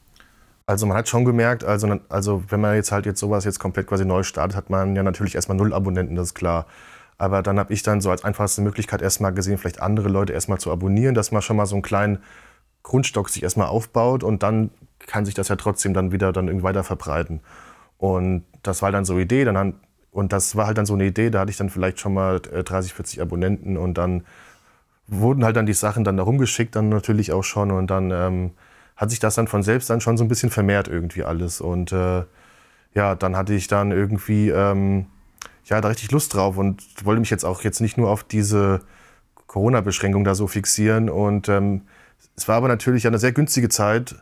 Also 0.71 0.85
man 0.85 0.95
hat 0.95 1.09
schon 1.09 1.25
gemerkt, 1.25 1.65
also, 1.65 1.99
also 2.07 2.43
wenn 2.47 2.61
man 2.61 2.75
jetzt 2.75 2.93
halt 2.93 3.05
jetzt 3.05 3.19
sowas 3.19 3.43
jetzt 3.43 3.59
komplett 3.59 3.87
quasi 3.87 4.05
neu 4.05 4.23
startet, 4.23 4.55
hat 4.55 4.69
man 4.69 4.95
ja 4.95 5.03
natürlich 5.03 5.35
erstmal 5.35 5.57
null 5.57 5.73
Abonnenten, 5.73 6.15
das 6.15 6.27
ist 6.27 6.33
klar. 6.33 6.65
Aber 7.17 7.43
dann 7.43 7.59
habe 7.59 7.73
ich 7.73 7.83
dann 7.83 7.99
so 7.99 8.09
als 8.09 8.23
einfachste 8.23 8.61
Möglichkeit 8.61 9.01
erstmal 9.01 9.33
gesehen, 9.33 9.57
vielleicht 9.57 9.81
andere 9.81 10.07
Leute 10.07 10.31
erstmal 10.31 10.59
zu 10.59 10.71
abonnieren, 10.71 11.13
dass 11.13 11.33
man 11.33 11.41
schon 11.41 11.57
mal 11.57 11.65
so 11.65 11.75
einen 11.75 11.81
kleinen 11.81 12.19
Grundstock 12.83 13.27
sich 13.29 13.43
erstmal 13.43 13.67
aufbaut 13.67 14.23
und 14.23 14.43
dann 14.43 14.71
kann 14.99 15.25
sich 15.25 15.33
das 15.33 15.49
ja 15.49 15.57
trotzdem 15.57 15.93
dann 15.93 16.13
wieder 16.13 16.31
dann 16.31 16.47
irgendwie 16.47 16.63
weiter 16.63 16.85
verbreiten. 16.85 17.41
Und 17.97 18.45
das 18.63 18.81
war 18.81 18.93
dann 18.93 19.03
so 19.03 19.11
eine 19.11 19.23
Idee, 19.23 19.43
dann, 19.43 19.73
und 20.11 20.31
das 20.31 20.55
war 20.55 20.67
halt 20.67 20.77
dann 20.77 20.85
so 20.85 20.93
eine 20.93 21.05
Idee, 21.05 21.31
da 21.31 21.41
hatte 21.41 21.51
ich 21.51 21.57
dann 21.57 21.69
vielleicht 21.69 21.99
schon 21.99 22.13
mal 22.13 22.39
30, 22.39 22.91
äh, 22.93 22.95
40 22.95 23.21
Abonnenten 23.21 23.75
und 23.75 23.97
dann 23.97 24.23
wurden 25.07 25.43
halt 25.43 25.57
dann 25.57 25.65
die 25.65 25.73
Sachen 25.73 26.05
dann 26.05 26.15
da 26.15 26.23
rumgeschickt, 26.23 26.77
dann 26.77 26.87
natürlich 26.87 27.33
auch 27.33 27.43
schon 27.43 27.71
und 27.71 27.87
dann 27.87 28.11
ähm, 28.11 28.51
hat 29.01 29.09
sich 29.09 29.19
das 29.19 29.35
dann 29.35 29.47
von 29.47 29.63
selbst 29.63 29.89
dann 29.89 29.99
schon 29.99 30.15
so 30.15 30.23
ein 30.23 30.27
bisschen 30.27 30.51
vermehrt 30.51 30.87
irgendwie 30.87 31.23
alles 31.23 31.59
und 31.59 31.91
äh, 31.91 32.23
ja, 32.93 33.15
dann 33.15 33.35
hatte 33.35 33.53
ich 33.53 33.67
dann 33.67 33.91
irgendwie 33.91 34.49
ähm, 34.49 35.07
ja, 35.65 35.81
da 35.81 35.87
richtig 35.87 36.11
Lust 36.11 36.33
drauf 36.33 36.57
und 36.57 36.83
wollte 37.03 37.19
mich 37.19 37.29
jetzt 37.29 37.45
auch 37.45 37.63
jetzt 37.63 37.81
nicht 37.81 37.97
nur 37.97 38.09
auf 38.09 38.23
diese 38.23 38.81
Corona-Beschränkung 39.47 40.23
da 40.23 40.35
so 40.35 40.47
fixieren. 40.47 41.09
Und 41.09 41.49
ähm, 41.49 41.81
es 42.35 42.47
war 42.47 42.57
aber 42.57 42.67
natürlich 42.67 43.07
eine 43.07 43.17
sehr 43.17 43.31
günstige 43.31 43.69
Zeit, 43.69 44.15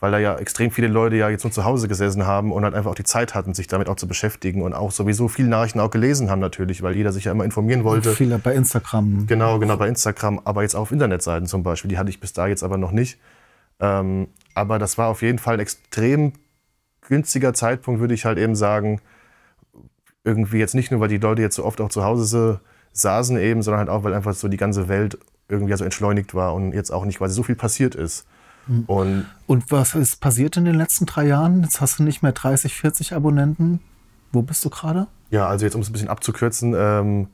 weil 0.00 0.12
da 0.12 0.18
ja 0.18 0.36
extrem 0.36 0.70
viele 0.70 0.88
Leute 0.88 1.16
ja 1.16 1.28
jetzt 1.28 1.44
nur 1.44 1.52
zu 1.52 1.64
Hause 1.64 1.88
gesessen 1.88 2.26
haben 2.26 2.52
und 2.52 2.64
halt 2.64 2.74
einfach 2.74 2.90
auch 2.90 2.96
die 2.96 3.04
Zeit 3.04 3.34
hatten, 3.34 3.54
sich 3.54 3.68
damit 3.68 3.88
auch 3.88 3.96
zu 3.96 4.08
beschäftigen 4.08 4.62
und 4.62 4.74
auch 4.74 4.90
sowieso 4.90 5.28
viele 5.28 5.48
Nachrichten 5.48 5.80
auch 5.80 5.90
gelesen 5.90 6.30
haben 6.30 6.40
natürlich, 6.40 6.82
weil 6.82 6.96
jeder 6.96 7.12
sich 7.12 7.24
ja 7.24 7.32
immer 7.32 7.44
informieren 7.44 7.84
wollte. 7.84 8.10
Und 8.10 8.16
viele 8.16 8.38
bei 8.38 8.54
Instagram. 8.54 9.26
Genau, 9.26 9.58
genau, 9.58 9.76
bei 9.76 9.88
Instagram, 9.88 10.40
aber 10.44 10.62
jetzt 10.62 10.74
auch 10.74 10.82
auf 10.82 10.92
Internetseiten 10.92 11.46
zum 11.46 11.62
Beispiel. 11.62 11.88
Die 11.88 11.98
hatte 11.98 12.10
ich 12.10 12.20
bis 12.20 12.32
da 12.32 12.46
jetzt 12.46 12.62
aber 12.62 12.76
noch 12.78 12.92
nicht. 12.92 13.18
Ähm, 13.80 14.28
aber 14.54 14.78
das 14.78 14.98
war 14.98 15.08
auf 15.08 15.22
jeden 15.22 15.38
Fall 15.38 15.54
ein 15.54 15.60
extrem 15.60 16.32
günstiger 17.02 17.54
Zeitpunkt, 17.54 18.00
würde 18.00 18.14
ich 18.14 18.24
halt 18.24 18.38
eben 18.38 18.56
sagen, 18.56 19.00
irgendwie 20.24 20.58
jetzt 20.58 20.74
nicht 20.74 20.90
nur, 20.90 21.00
weil 21.00 21.08
die 21.08 21.18
Leute 21.18 21.42
jetzt 21.42 21.56
so 21.56 21.64
oft 21.64 21.80
auch 21.80 21.88
zu 21.88 22.04
Hause 22.04 22.60
saßen 22.92 23.38
eben, 23.38 23.62
sondern 23.62 23.80
halt 23.80 23.90
auch, 23.90 24.02
weil 24.02 24.14
einfach 24.14 24.34
so 24.34 24.48
die 24.48 24.56
ganze 24.56 24.88
Welt 24.88 25.18
irgendwie 25.48 25.76
so 25.76 25.84
entschleunigt 25.84 26.34
war 26.34 26.54
und 26.54 26.72
jetzt 26.72 26.90
auch 26.90 27.04
nicht 27.04 27.18
quasi 27.18 27.34
so 27.34 27.42
viel 27.42 27.54
passiert 27.54 27.94
ist. 27.94 28.26
Mhm. 28.66 28.84
Und, 28.86 29.26
und 29.46 29.70
was 29.70 29.94
ist 29.94 30.20
passiert 30.20 30.56
in 30.56 30.64
den 30.64 30.74
letzten 30.74 31.06
drei 31.06 31.26
Jahren? 31.26 31.62
Jetzt 31.62 31.80
hast 31.80 31.98
du 31.98 32.02
nicht 32.02 32.22
mehr 32.22 32.32
30, 32.32 32.74
40 32.74 33.14
Abonnenten. 33.14 33.80
Wo 34.32 34.42
bist 34.42 34.64
du 34.64 34.70
gerade? 34.70 35.06
Ja, 35.30 35.46
also 35.46 35.64
jetzt 35.64 35.74
um 35.74 35.82
es 35.82 35.88
ein 35.88 35.92
bisschen 35.92 36.08
abzukürzen, 36.08 36.74
ähm, 36.76 37.28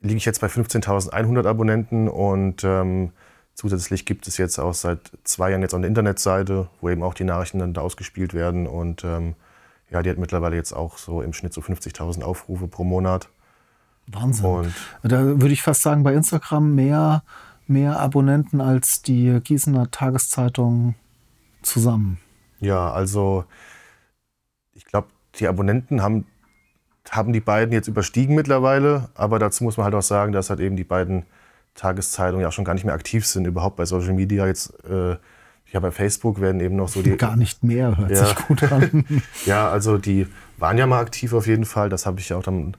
liege 0.00 0.16
ich 0.16 0.24
jetzt 0.24 0.40
bei 0.40 0.46
15.100 0.48 1.46
Abonnenten 1.46 2.08
und 2.08 2.62
ähm, 2.64 3.12
zusätzlich 3.58 4.06
gibt 4.06 4.28
es 4.28 4.36
jetzt 4.36 4.60
auch 4.60 4.72
seit 4.72 5.10
zwei 5.24 5.50
Jahren 5.50 5.62
jetzt 5.62 5.74
auch 5.74 5.78
eine 5.78 5.88
Internetseite, 5.88 6.68
wo 6.80 6.90
eben 6.90 7.02
auch 7.02 7.12
die 7.12 7.24
Nachrichten 7.24 7.58
dann 7.58 7.74
da 7.74 7.80
ausgespielt 7.80 8.32
werden 8.32 8.68
und 8.68 9.02
ähm, 9.02 9.34
ja, 9.90 10.00
die 10.00 10.10
hat 10.10 10.18
mittlerweile 10.18 10.54
jetzt 10.54 10.72
auch 10.72 10.96
so 10.96 11.22
im 11.22 11.32
Schnitt 11.32 11.52
so 11.52 11.60
50.000 11.60 12.22
Aufrufe 12.22 12.68
pro 12.68 12.84
Monat. 12.84 13.28
Wahnsinn. 14.06 14.46
Und 14.46 14.74
da 15.02 15.24
würde 15.24 15.48
ich 15.48 15.62
fast 15.62 15.82
sagen, 15.82 16.04
bei 16.04 16.14
Instagram 16.14 16.76
mehr, 16.76 17.24
mehr 17.66 17.98
Abonnenten 17.98 18.60
als 18.60 19.02
die 19.02 19.40
Gießener 19.42 19.90
Tageszeitung 19.90 20.94
zusammen. 21.62 22.18
Ja, 22.60 22.92
also 22.92 23.44
ich 24.72 24.84
glaube, 24.84 25.08
die 25.34 25.48
Abonnenten 25.48 26.00
haben, 26.00 26.26
haben 27.10 27.32
die 27.32 27.40
beiden 27.40 27.72
jetzt 27.72 27.88
überstiegen 27.88 28.36
mittlerweile, 28.36 29.08
aber 29.16 29.40
dazu 29.40 29.64
muss 29.64 29.76
man 29.76 29.84
halt 29.84 29.96
auch 29.96 30.02
sagen, 30.02 30.32
dass 30.32 30.48
halt 30.48 30.60
eben 30.60 30.76
die 30.76 30.84
beiden 30.84 31.24
Tageszeitungen 31.78 32.42
ja 32.42 32.48
auch 32.48 32.52
schon 32.52 32.64
gar 32.64 32.74
nicht 32.74 32.84
mehr 32.84 32.94
aktiv 32.94 33.26
sind, 33.26 33.46
überhaupt 33.46 33.76
bei 33.76 33.86
Social 33.86 34.12
Media 34.12 34.46
jetzt. 34.46 34.72
Äh, 34.84 35.16
ja, 35.70 35.80
bei 35.80 35.90
Facebook 35.90 36.40
werden 36.40 36.60
eben 36.60 36.76
noch 36.76 36.88
so 36.88 37.02
die. 37.02 37.16
Gar 37.16 37.36
nicht 37.36 37.62
mehr, 37.62 37.96
hört 37.96 38.10
ja. 38.10 38.24
sich 38.24 38.36
gut 38.36 38.62
an. 38.64 39.04
ja, 39.46 39.68
also 39.70 39.98
die 39.98 40.26
waren 40.56 40.78
ja 40.78 40.86
mal 40.86 41.00
aktiv 41.00 41.32
auf 41.34 41.46
jeden 41.46 41.66
Fall. 41.66 41.88
Das 41.88 42.06
habe 42.06 42.20
ich 42.20 42.30
ja 42.30 42.36
auch 42.36 42.42
dann 42.42 42.76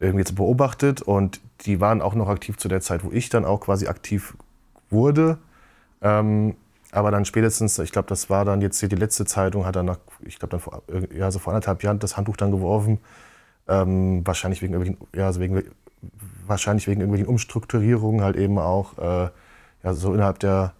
irgendwie 0.00 0.20
jetzt 0.20 0.34
beobachtet. 0.34 1.02
Und 1.02 1.40
die 1.62 1.80
waren 1.80 2.02
auch 2.02 2.14
noch 2.14 2.28
aktiv 2.28 2.56
zu 2.58 2.68
der 2.68 2.80
Zeit, 2.80 3.04
wo 3.04 3.10
ich 3.10 3.30
dann 3.30 3.44
auch 3.44 3.60
quasi 3.60 3.86
aktiv 3.86 4.36
wurde. 4.90 5.38
Ähm, 6.02 6.56
aber 6.92 7.10
dann 7.10 7.24
spätestens, 7.24 7.78
ich 7.78 7.90
glaube, 7.90 8.08
das 8.08 8.30
war 8.30 8.44
dann 8.44 8.60
jetzt 8.60 8.78
hier 8.78 8.88
die 8.88 8.96
letzte 8.96 9.24
Zeitung, 9.24 9.66
hat 9.66 9.74
dann 9.74 9.86
nach, 9.86 9.98
ich 10.20 10.38
glaube, 10.38 10.50
dann 10.50 10.60
vor, 10.60 10.82
ja, 11.12 11.30
so 11.30 11.38
vor 11.38 11.52
anderthalb 11.52 11.82
Jahren 11.82 11.98
das 11.98 12.16
Handtuch 12.16 12.36
dann 12.36 12.52
geworfen. 12.52 12.98
Ähm, 13.66 14.24
wahrscheinlich 14.26 14.60
wegen 14.62 14.74
irgendwelchen, 14.74 15.08
ja, 15.18 15.26
also 15.26 15.40
wegen, 15.40 15.64
wahrscheinlich 16.46 16.86
wegen 16.86 17.00
irgendwelchen 17.00 17.28
Umstrukturierungen 17.28 18.22
halt 18.22 18.36
eben 18.36 18.58
auch, 18.58 18.98
äh, 18.98 19.28
ja, 19.82 19.94
so 19.94 20.14
innerhalb 20.14 20.38
der 20.38 20.72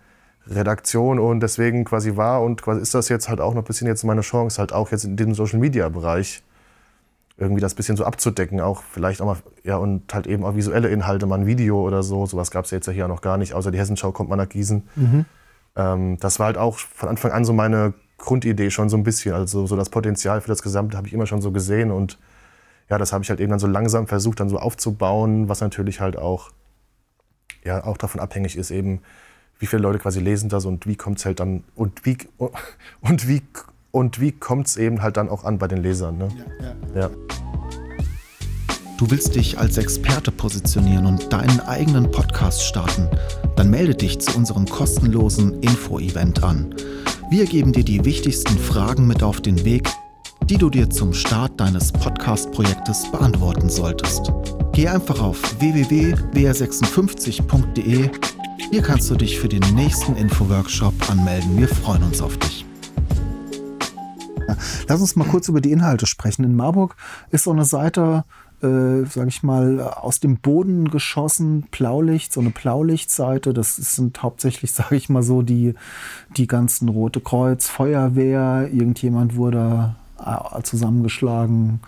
Redaktion 0.46 1.18
und 1.18 1.40
deswegen 1.40 1.84
quasi 1.84 2.16
war 2.16 2.42
und 2.42 2.62
quasi 2.62 2.80
ist 2.80 2.94
das 2.94 3.08
jetzt 3.08 3.28
halt 3.28 3.40
auch 3.40 3.54
noch 3.54 3.62
ein 3.62 3.66
bisschen 3.66 3.86
jetzt 3.86 4.04
meine 4.04 4.20
Chance, 4.20 4.58
halt 4.58 4.72
auch 4.72 4.90
jetzt 4.90 5.04
in 5.04 5.16
dem 5.16 5.34
Social 5.34 5.58
Media 5.58 5.88
Bereich 5.88 6.42
irgendwie 7.36 7.60
das 7.60 7.74
bisschen 7.74 7.96
so 7.96 8.04
abzudecken, 8.04 8.60
auch 8.60 8.82
vielleicht 8.82 9.20
auch 9.20 9.26
mal, 9.26 9.36
ja, 9.64 9.76
und 9.76 10.12
halt 10.14 10.26
eben 10.26 10.44
auch 10.44 10.54
visuelle 10.54 10.88
Inhalte, 10.88 11.26
mal 11.26 11.40
ein 11.40 11.46
Video 11.46 11.80
oder 11.80 12.02
so. 12.02 12.26
Sowas 12.26 12.50
gab 12.50 12.64
es 12.64 12.70
jetzt 12.70 12.86
ja 12.86 12.92
hier 12.92 13.08
noch 13.08 13.22
gar 13.22 13.38
nicht, 13.38 13.54
außer 13.54 13.72
die 13.72 13.78
Hessenschau 13.78 14.12
kommt 14.12 14.30
mal 14.30 14.36
nach 14.36 14.48
Gießen. 14.48 14.88
Mhm. 14.94 15.24
Ähm, 15.74 16.18
das 16.20 16.38
war 16.38 16.46
halt 16.46 16.58
auch 16.58 16.78
von 16.78 17.08
Anfang 17.08 17.32
an 17.32 17.44
so 17.44 17.52
meine 17.52 17.94
Grundidee 18.18 18.70
schon 18.70 18.88
so 18.88 18.96
ein 18.96 19.02
bisschen. 19.02 19.34
Also 19.34 19.66
so 19.66 19.76
das 19.76 19.90
Potenzial 19.90 20.40
für 20.40 20.48
das 20.48 20.62
Gesamte 20.62 20.96
habe 20.96 21.08
ich 21.08 21.12
immer 21.12 21.26
schon 21.26 21.40
so 21.40 21.50
gesehen 21.50 21.90
und 21.90 22.18
ja, 22.90 22.98
das 22.98 23.12
habe 23.12 23.24
ich 23.24 23.30
halt 23.30 23.40
eben 23.40 23.50
dann 23.50 23.58
so 23.58 23.66
langsam 23.66 24.06
versucht, 24.06 24.40
dann 24.40 24.48
so 24.48 24.58
aufzubauen, 24.58 25.48
was 25.48 25.60
natürlich 25.60 26.00
halt 26.00 26.16
auch, 26.16 26.50
ja, 27.64 27.84
auch 27.84 27.96
davon 27.96 28.20
abhängig 28.20 28.56
ist, 28.56 28.70
eben, 28.70 29.00
wie 29.58 29.66
viele 29.66 29.82
Leute 29.82 29.98
quasi 29.98 30.20
lesen 30.20 30.48
das 30.48 30.66
und 30.66 30.86
wie 30.86 30.96
kommt 30.96 31.18
es 31.18 31.24
halt 31.24 31.40
dann 31.40 31.64
und 31.74 32.04
wie 32.04 32.18
und 33.00 33.28
wie 33.28 33.42
und 33.90 34.20
wie 34.20 34.32
kommt 34.32 34.66
es 34.66 34.76
eben 34.76 35.02
halt 35.02 35.16
dann 35.16 35.28
auch 35.28 35.44
an 35.44 35.58
bei 35.58 35.68
den 35.68 35.82
Lesern. 35.82 36.18
Ne? 36.18 36.28
Ja, 36.94 37.00
ja. 37.00 37.10
Du 38.98 39.10
willst 39.10 39.34
dich 39.34 39.58
als 39.58 39.78
Experte 39.78 40.30
positionieren 40.30 41.06
und 41.06 41.32
deinen 41.32 41.60
eigenen 41.60 42.10
Podcast 42.10 42.64
starten? 42.64 43.08
Dann 43.56 43.70
melde 43.70 43.94
dich 43.94 44.20
zu 44.20 44.36
unserem 44.36 44.66
kostenlosen 44.66 45.60
Info-Event 45.62 46.42
an. 46.42 46.74
Wir 47.30 47.46
geben 47.46 47.72
dir 47.72 47.84
die 47.84 48.04
wichtigsten 48.04 48.56
Fragen 48.58 49.06
mit 49.06 49.22
auf 49.22 49.40
den 49.40 49.64
Weg, 49.64 49.88
die 50.50 50.58
du 50.58 50.68
dir 50.68 50.90
zum 50.90 51.14
Start 51.14 51.58
deines 51.58 51.90
Podcast-Projektes 51.90 53.10
beantworten 53.10 53.70
solltest. 53.70 54.30
Geh 54.72 54.88
einfach 54.88 55.22
auf 55.22 55.58
www.wr56.de. 55.58 58.10
Hier 58.70 58.82
kannst 58.82 59.10
du 59.10 59.14
dich 59.14 59.38
für 59.38 59.48
den 59.48 59.62
nächsten 59.74 60.14
Info-Workshop 60.16 60.92
anmelden. 61.10 61.56
Wir 61.56 61.68
freuen 61.68 62.02
uns 62.02 62.20
auf 62.20 62.36
dich. 62.36 62.66
Lass 64.86 65.00
uns 65.00 65.16
mal 65.16 65.26
kurz 65.26 65.48
über 65.48 65.62
die 65.62 65.72
Inhalte 65.72 66.06
sprechen. 66.06 66.44
In 66.44 66.54
Marburg 66.54 66.94
ist 67.30 67.44
so 67.44 67.52
eine 67.52 67.64
Seite, 67.64 68.24
äh, 68.60 69.06
sage 69.06 69.28
ich 69.28 69.42
mal, 69.42 69.80
aus 69.80 70.20
dem 70.20 70.36
Boden 70.36 70.90
geschossen, 70.90 71.62
Blaulicht, 71.70 72.34
so 72.34 72.40
eine 72.40 72.50
Blaulichtseite. 72.50 73.54
Das 73.54 73.76
sind 73.76 74.22
hauptsächlich, 74.22 74.72
sage 74.72 74.96
ich 74.96 75.08
mal 75.08 75.22
so, 75.22 75.40
die, 75.40 75.72
die 76.36 76.46
ganzen 76.46 76.90
Rote 76.90 77.20
Kreuz, 77.20 77.68
Feuerwehr, 77.68 78.68
irgendjemand 78.70 79.36
wurde 79.36 79.94
zusammengeschlagen. 80.62 81.80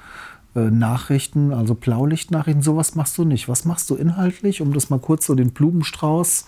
Äh, 0.57 0.71
Nachrichten, 0.71 1.53
also 1.53 1.75
Blaulichtnachrichten, 1.75 2.63
sowas 2.63 2.95
machst 2.95 3.19
du 3.19 3.25
nicht. 3.25 3.47
Was 3.47 3.67
machst 3.67 3.91
du 3.91 3.95
inhaltlich, 3.95 4.63
um 4.63 4.73
das 4.73 4.89
mal 4.89 4.99
kurz 4.99 5.27
so 5.27 5.35
den 5.35 5.51
Blumenstrauß 5.53 6.47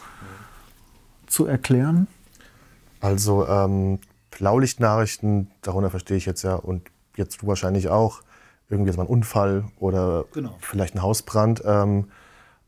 zu 1.26 1.46
erklären? 1.46 2.06
Also 3.00 3.46
ähm, 3.46 3.98
Blaulichtnachrichten, 4.30 5.50
darunter 5.60 5.90
verstehe 5.90 6.16
ich 6.16 6.24
jetzt 6.24 6.42
ja 6.42 6.54
und 6.54 6.82
jetzt 7.16 7.42
du 7.42 7.46
wahrscheinlich 7.46 7.88
auch, 7.88 8.22
irgendwie 8.70 8.88
jetzt 8.88 8.96
mal 8.96 9.04
ein 9.04 9.10
Unfall 9.10 9.64
oder 9.78 10.24
genau. 10.32 10.56
vielleicht 10.60 10.94
ein 10.94 11.02
Hausbrand. 11.02 11.62
Ähm, 11.66 12.06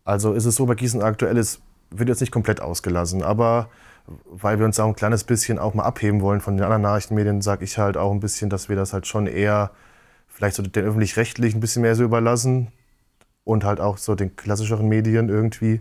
also 0.05 0.35
ist 0.35 0.45
es 0.45 0.57
so, 0.57 0.67
bei 0.67 0.75
Gießen 0.75 1.03
aktuell 1.03 1.39
ist, 1.39 1.63
wird 1.91 2.11
jetzt 2.11 2.21
nicht 2.21 2.33
komplett 2.33 2.61
ausgelassen, 2.61 3.23
aber 3.23 3.69
weil 4.25 4.59
wir 4.59 4.67
uns 4.67 4.79
auch 4.81 4.87
ein 4.87 4.97
kleines 4.97 5.25
bisschen 5.25 5.59
auch 5.59 5.75
mal 5.75 5.85
abheben 5.85 6.21
wollen 6.21 6.41
von 6.41 6.57
den 6.57 6.65
anderen 6.65 6.83
Nachrichtenmedien, 6.83 7.43
sage 7.43 7.65
ich 7.65 7.79
halt 7.79 7.97
auch 7.97 8.13
ein 8.13 8.21
bisschen, 8.21 8.51
dass 8.51 8.69
wir 8.69 8.77
das 8.77 8.93
halt 8.93 9.07
schon 9.07 9.27
eher 9.27 9.71
vielleicht 10.29 10.57
so 10.57 10.63
den 10.63 10.85
öffentlich-rechtlichen 10.85 11.59
ein 11.59 11.61
bisschen 11.61 11.83
mehr 11.83 11.95
so 11.95 12.05
überlassen 12.05 12.69
und 13.45 13.65
halt 13.65 13.81
auch 13.81 13.99
so 13.99 14.15
den 14.15 14.37
klassischeren 14.37 14.89
Medien 14.89 15.29
irgendwie. 15.29 15.81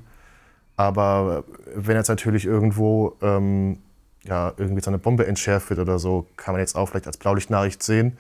Aber 0.78 1.44
wenn 1.76 1.98
jetzt 1.98 2.08
natürlich 2.08 2.46
irgendwo 2.46 3.18
ähm, 3.22 3.80
ja, 4.24 4.54
irgendwie 4.58 4.82
so 4.82 4.92
eine 4.92 5.00
Bombe 5.00 5.28
entschärft 5.28 5.70
wird 5.70 5.80
oder 5.80 6.00
so, 6.00 6.28
kann 6.38 6.54
man 6.54 6.62
jetzt 6.62 6.76
auch 6.76 6.88
vielleicht 6.88 7.08
als 7.08 7.18
Blaulichtnachricht 7.18 7.84
sehen 7.84 8.18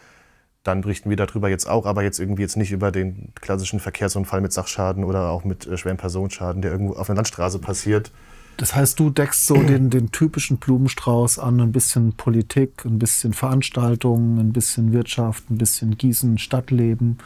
dann 0.63 0.82
berichten 0.82 1.10
wir 1.10 1.18
darüber 1.18 1.50
jetzt 1.50 1.70
auch, 1.70 1.86
aber 1.86 2.04
jetzt 2.04 2.20
irgendwie 2.20 2.42
jetzt 2.42 2.58
nicht 2.58 2.72
über 2.72 2.92
den 2.92 3.34
klassischen 3.36 3.80
Verkehrsunfall 3.80 4.42
mit 4.42 4.51
Sachschaden 4.51 5.04
oder 5.04 5.30
auch 5.30 5.44
mit 5.44 5.66
äh, 5.68 5.78
schweren 5.78 5.98
Personenschaden, 5.98 6.62
der 6.62 6.72
irgendwo 6.72 6.94
auf 6.94 7.10
einer 7.10 7.18
Landstraße 7.18 7.60
passiert. 7.60 8.12
Das 8.60 8.75
heißt, 8.75 9.00
du 9.00 9.10
deckst 9.10 9.48
so 9.48 9.56
den, 9.56 9.89
den 9.89 10.12
typischen 10.12 10.58
Blumenstrauß 10.58 11.39
an, 11.39 11.62
ein 11.62 11.72
bisschen 11.72 12.12
Politik, 12.18 12.84
ein 12.84 13.00
bisschen 13.00 13.32
Veranstaltungen, 13.32 14.38
ein 14.38 14.51
bisschen 14.51 14.92
Wirtschaft, 14.92 15.50
ein 15.50 15.58
bisschen 15.58 15.98
Gießen, 15.98 16.38
Stadtleben. 16.38 17.20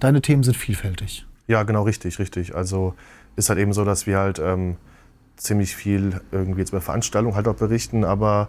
Deine 0.00 0.20
Themen 0.20 0.42
sind 0.42 0.56
vielfältig. 0.56 1.26
Ja, 1.46 1.62
genau, 1.62 1.84
richtig, 1.84 2.18
richtig. 2.18 2.56
Also 2.56 2.94
ist 3.36 3.50
halt 3.50 3.60
eben 3.60 3.72
so, 3.72 3.84
dass 3.84 4.08
wir 4.08 4.18
halt 4.18 4.40
ähm, 4.40 4.74
ziemlich 5.36 5.76
viel 5.76 6.20
irgendwie 6.32 6.62
jetzt 6.62 6.70
über 6.70 6.80
Veranstaltungen 6.80 7.36
halt 7.36 7.46
auch 7.46 7.54
berichten, 7.54 8.04
aber 8.04 8.48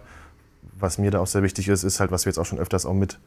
was 0.76 0.98
mir 0.98 1.12
da 1.12 1.20
auch 1.20 1.28
sehr 1.28 1.44
wichtig 1.44 1.68
ist, 1.68 1.84
ist 1.84 2.00
halt, 2.00 2.10
was 2.10 2.26
wir 2.26 2.30
jetzt 2.30 2.38
auch 2.38 2.46
schon 2.46 2.58
öfters 2.58 2.86
auch 2.86 2.94
mit 2.94 3.20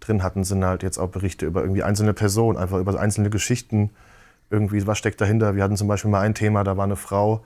drin 0.00 0.22
hatten, 0.22 0.44
sind 0.44 0.64
halt 0.64 0.82
jetzt 0.82 0.96
auch 0.96 1.10
Berichte 1.10 1.44
über 1.44 1.60
irgendwie 1.60 1.82
einzelne 1.82 2.14
Personen, 2.14 2.56
einfach 2.56 2.78
über 2.78 2.98
einzelne 2.98 3.28
Geschichten. 3.28 3.90
Irgendwie, 4.48 4.86
was 4.86 4.96
steckt 4.96 5.20
dahinter? 5.20 5.56
Wir 5.56 5.62
hatten 5.62 5.76
zum 5.76 5.88
Beispiel 5.88 6.10
mal 6.10 6.20
ein 6.20 6.34
Thema, 6.34 6.64
da 6.64 6.78
war 6.78 6.84
eine 6.84 6.96
Frau, 6.96 7.44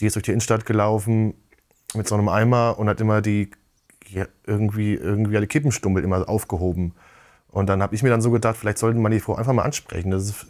die 0.00 0.06
ist 0.06 0.16
durch 0.16 0.24
die 0.24 0.32
Innenstadt 0.32 0.66
gelaufen 0.66 1.34
mit 1.94 2.08
so 2.08 2.14
einem 2.14 2.28
Eimer 2.28 2.78
und 2.78 2.88
hat 2.88 3.00
immer 3.00 3.20
die 3.20 3.50
ja, 4.08 4.26
irgendwie, 4.46 4.94
irgendwie 4.94 5.36
alle 5.36 5.46
Kippenstummel 5.46 6.02
immer 6.02 6.28
aufgehoben. 6.28 6.94
Und 7.48 7.68
dann 7.68 7.82
habe 7.82 7.94
ich 7.94 8.02
mir 8.02 8.10
dann 8.10 8.20
so 8.20 8.30
gedacht, 8.30 8.56
vielleicht 8.56 8.78
sollten 8.78 9.00
man 9.00 9.12
die 9.12 9.20
Frau 9.20 9.36
einfach 9.36 9.52
mal 9.52 9.62
ansprechen. 9.62 10.10
Das 10.10 10.24
ist, 10.24 10.46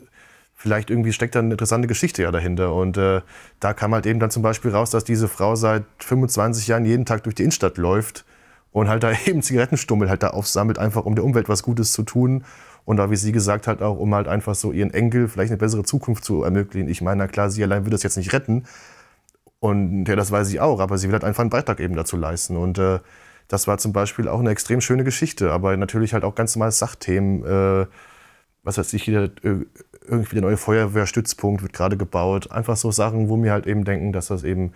vielleicht 0.55 0.91
irgendwie 0.91 1.13
steckt 1.13 1.35
da 1.35 1.41
eine 1.41 1.53
interessante 1.53 1.87
Geschichte 1.87 2.23
ja 2.23 2.31
dahinter. 2.31 2.75
Und 2.75 2.97
äh, 2.97 3.21
da 3.61 3.75
kam 3.75 3.93
halt 3.95 4.07
eben 4.07 4.21
dann 4.21 4.31
zum 4.31 4.43
Beispiel 4.43 4.71
raus, 4.71 4.91
dass 4.91 5.05
diese 5.05 5.29
Frau 5.29 5.55
seit 5.55 5.85
25 5.99 6.67
Jahren 6.67 6.85
jeden 6.87 7.05
Tag 7.05 7.25
durch 7.25 7.35
die 7.35 7.43
Innenstadt 7.43 7.77
läuft 7.77 8.25
und 8.73 8.89
halt 8.89 9.03
da 9.03 9.13
eben 9.27 9.43
Zigarettenstummel 9.43 10.09
halt 10.09 10.23
da 10.23 10.31
aufsammelt, 10.31 10.79
einfach 10.79 11.05
um 11.05 11.15
der 11.15 11.25
Umwelt 11.25 11.49
was 11.49 11.63
Gutes 11.63 11.93
zu 11.93 12.03
tun. 12.03 12.45
Und 12.87 12.99
da, 12.99 13.11
wie 13.11 13.17
sie 13.17 13.33
gesagt 13.33 13.67
hat, 13.67 13.81
auch 13.81 13.99
um 13.99 14.15
halt 14.15 14.29
einfach 14.29 14.55
so 14.55 14.73
ihren 14.73 14.93
Enkel 14.93 15.29
vielleicht 15.29 15.51
eine 15.51 15.59
bessere 15.59 15.85
Zukunft 15.85 16.25
zu 16.25 16.43
ermöglichen. 16.43 16.89
Ich 16.89 17.01
meine, 17.01 17.19
na 17.19 17.29
klar, 17.29 17.51
sie 17.51 17.63
allein 17.63 17.85
wird 17.85 17.95
das 17.95 18.03
jetzt 18.03 18.17
nicht 18.17 18.33
retten. 18.33 18.65
Und 19.65 20.05
ja, 20.05 20.15
das 20.15 20.31
weiß 20.31 20.51
ich 20.51 20.61
auch, 20.61 20.79
aber 20.79 20.99
sie 20.99 21.07
will 21.09 21.15
halt 21.15 21.25
einfach 21.25 21.41
einen 21.41 21.49
Beitrag 21.49 21.81
eben 21.81 21.97
dazu 21.97 22.19
leisten. 22.19 22.59
Und 22.59 22.77
äh, 22.77 22.99
das 23.49 23.67
war 23.67 23.79
zum 23.79 23.95
Beispiel 23.95 24.29
auch 24.29 24.41
eine 24.41 24.51
extrem 24.51 24.83
schöne 24.83 25.05
Geschichte, 25.05 25.53
aber 25.53 25.75
natürlich 25.79 26.13
halt 26.13 26.23
auch 26.23 26.35
ganz 26.35 26.55
normale 26.55 26.71
Sachthemen. 26.71 27.43
Äh, 27.47 27.87
was 28.63 28.77
weiß 28.77 28.93
ich, 28.93 29.09
äh, 29.09 29.31
irgendwie 29.43 30.35
der 30.35 30.43
neue 30.43 30.59
Feuerwehrstützpunkt 30.59 31.63
wird 31.63 31.73
gerade 31.73 31.97
gebaut. 31.97 32.51
Einfach 32.51 32.77
so 32.77 32.91
Sachen, 32.91 33.31
wo 33.31 33.39
mir 33.39 33.53
halt 33.53 33.67
eben 33.67 33.87
denken, 33.87 34.13
dass 34.13 34.27
das 34.27 34.45
eben 34.45 34.73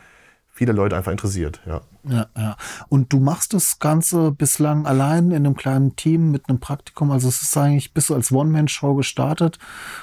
viele 0.59 0.73
Leute 0.73 0.97
einfach 0.97 1.13
interessiert. 1.13 1.61
Ja. 1.67 1.83
Ja, 2.03 2.27
ja. 2.37 2.57
Und 2.89 3.13
du 3.13 3.21
machst 3.21 3.55
das 3.55 3.79
Ganze 3.79 4.33
bislang 4.33 4.87
allein 4.87 5.31
in 5.31 5.47
einem 5.47 5.55
kleinen 5.55 5.95
Team 5.95 6.33
mit 6.33 6.49
einem 6.49 6.59
Praktikum. 6.59 7.13
Also 7.13 7.29
es 7.29 7.43
ist 7.43 7.57
eigentlich, 7.57 7.95
bist 7.95 8.11
du 8.11 8.15
als 8.15 8.33
One-Man-Show 8.33 8.97
gestartet 8.97 9.61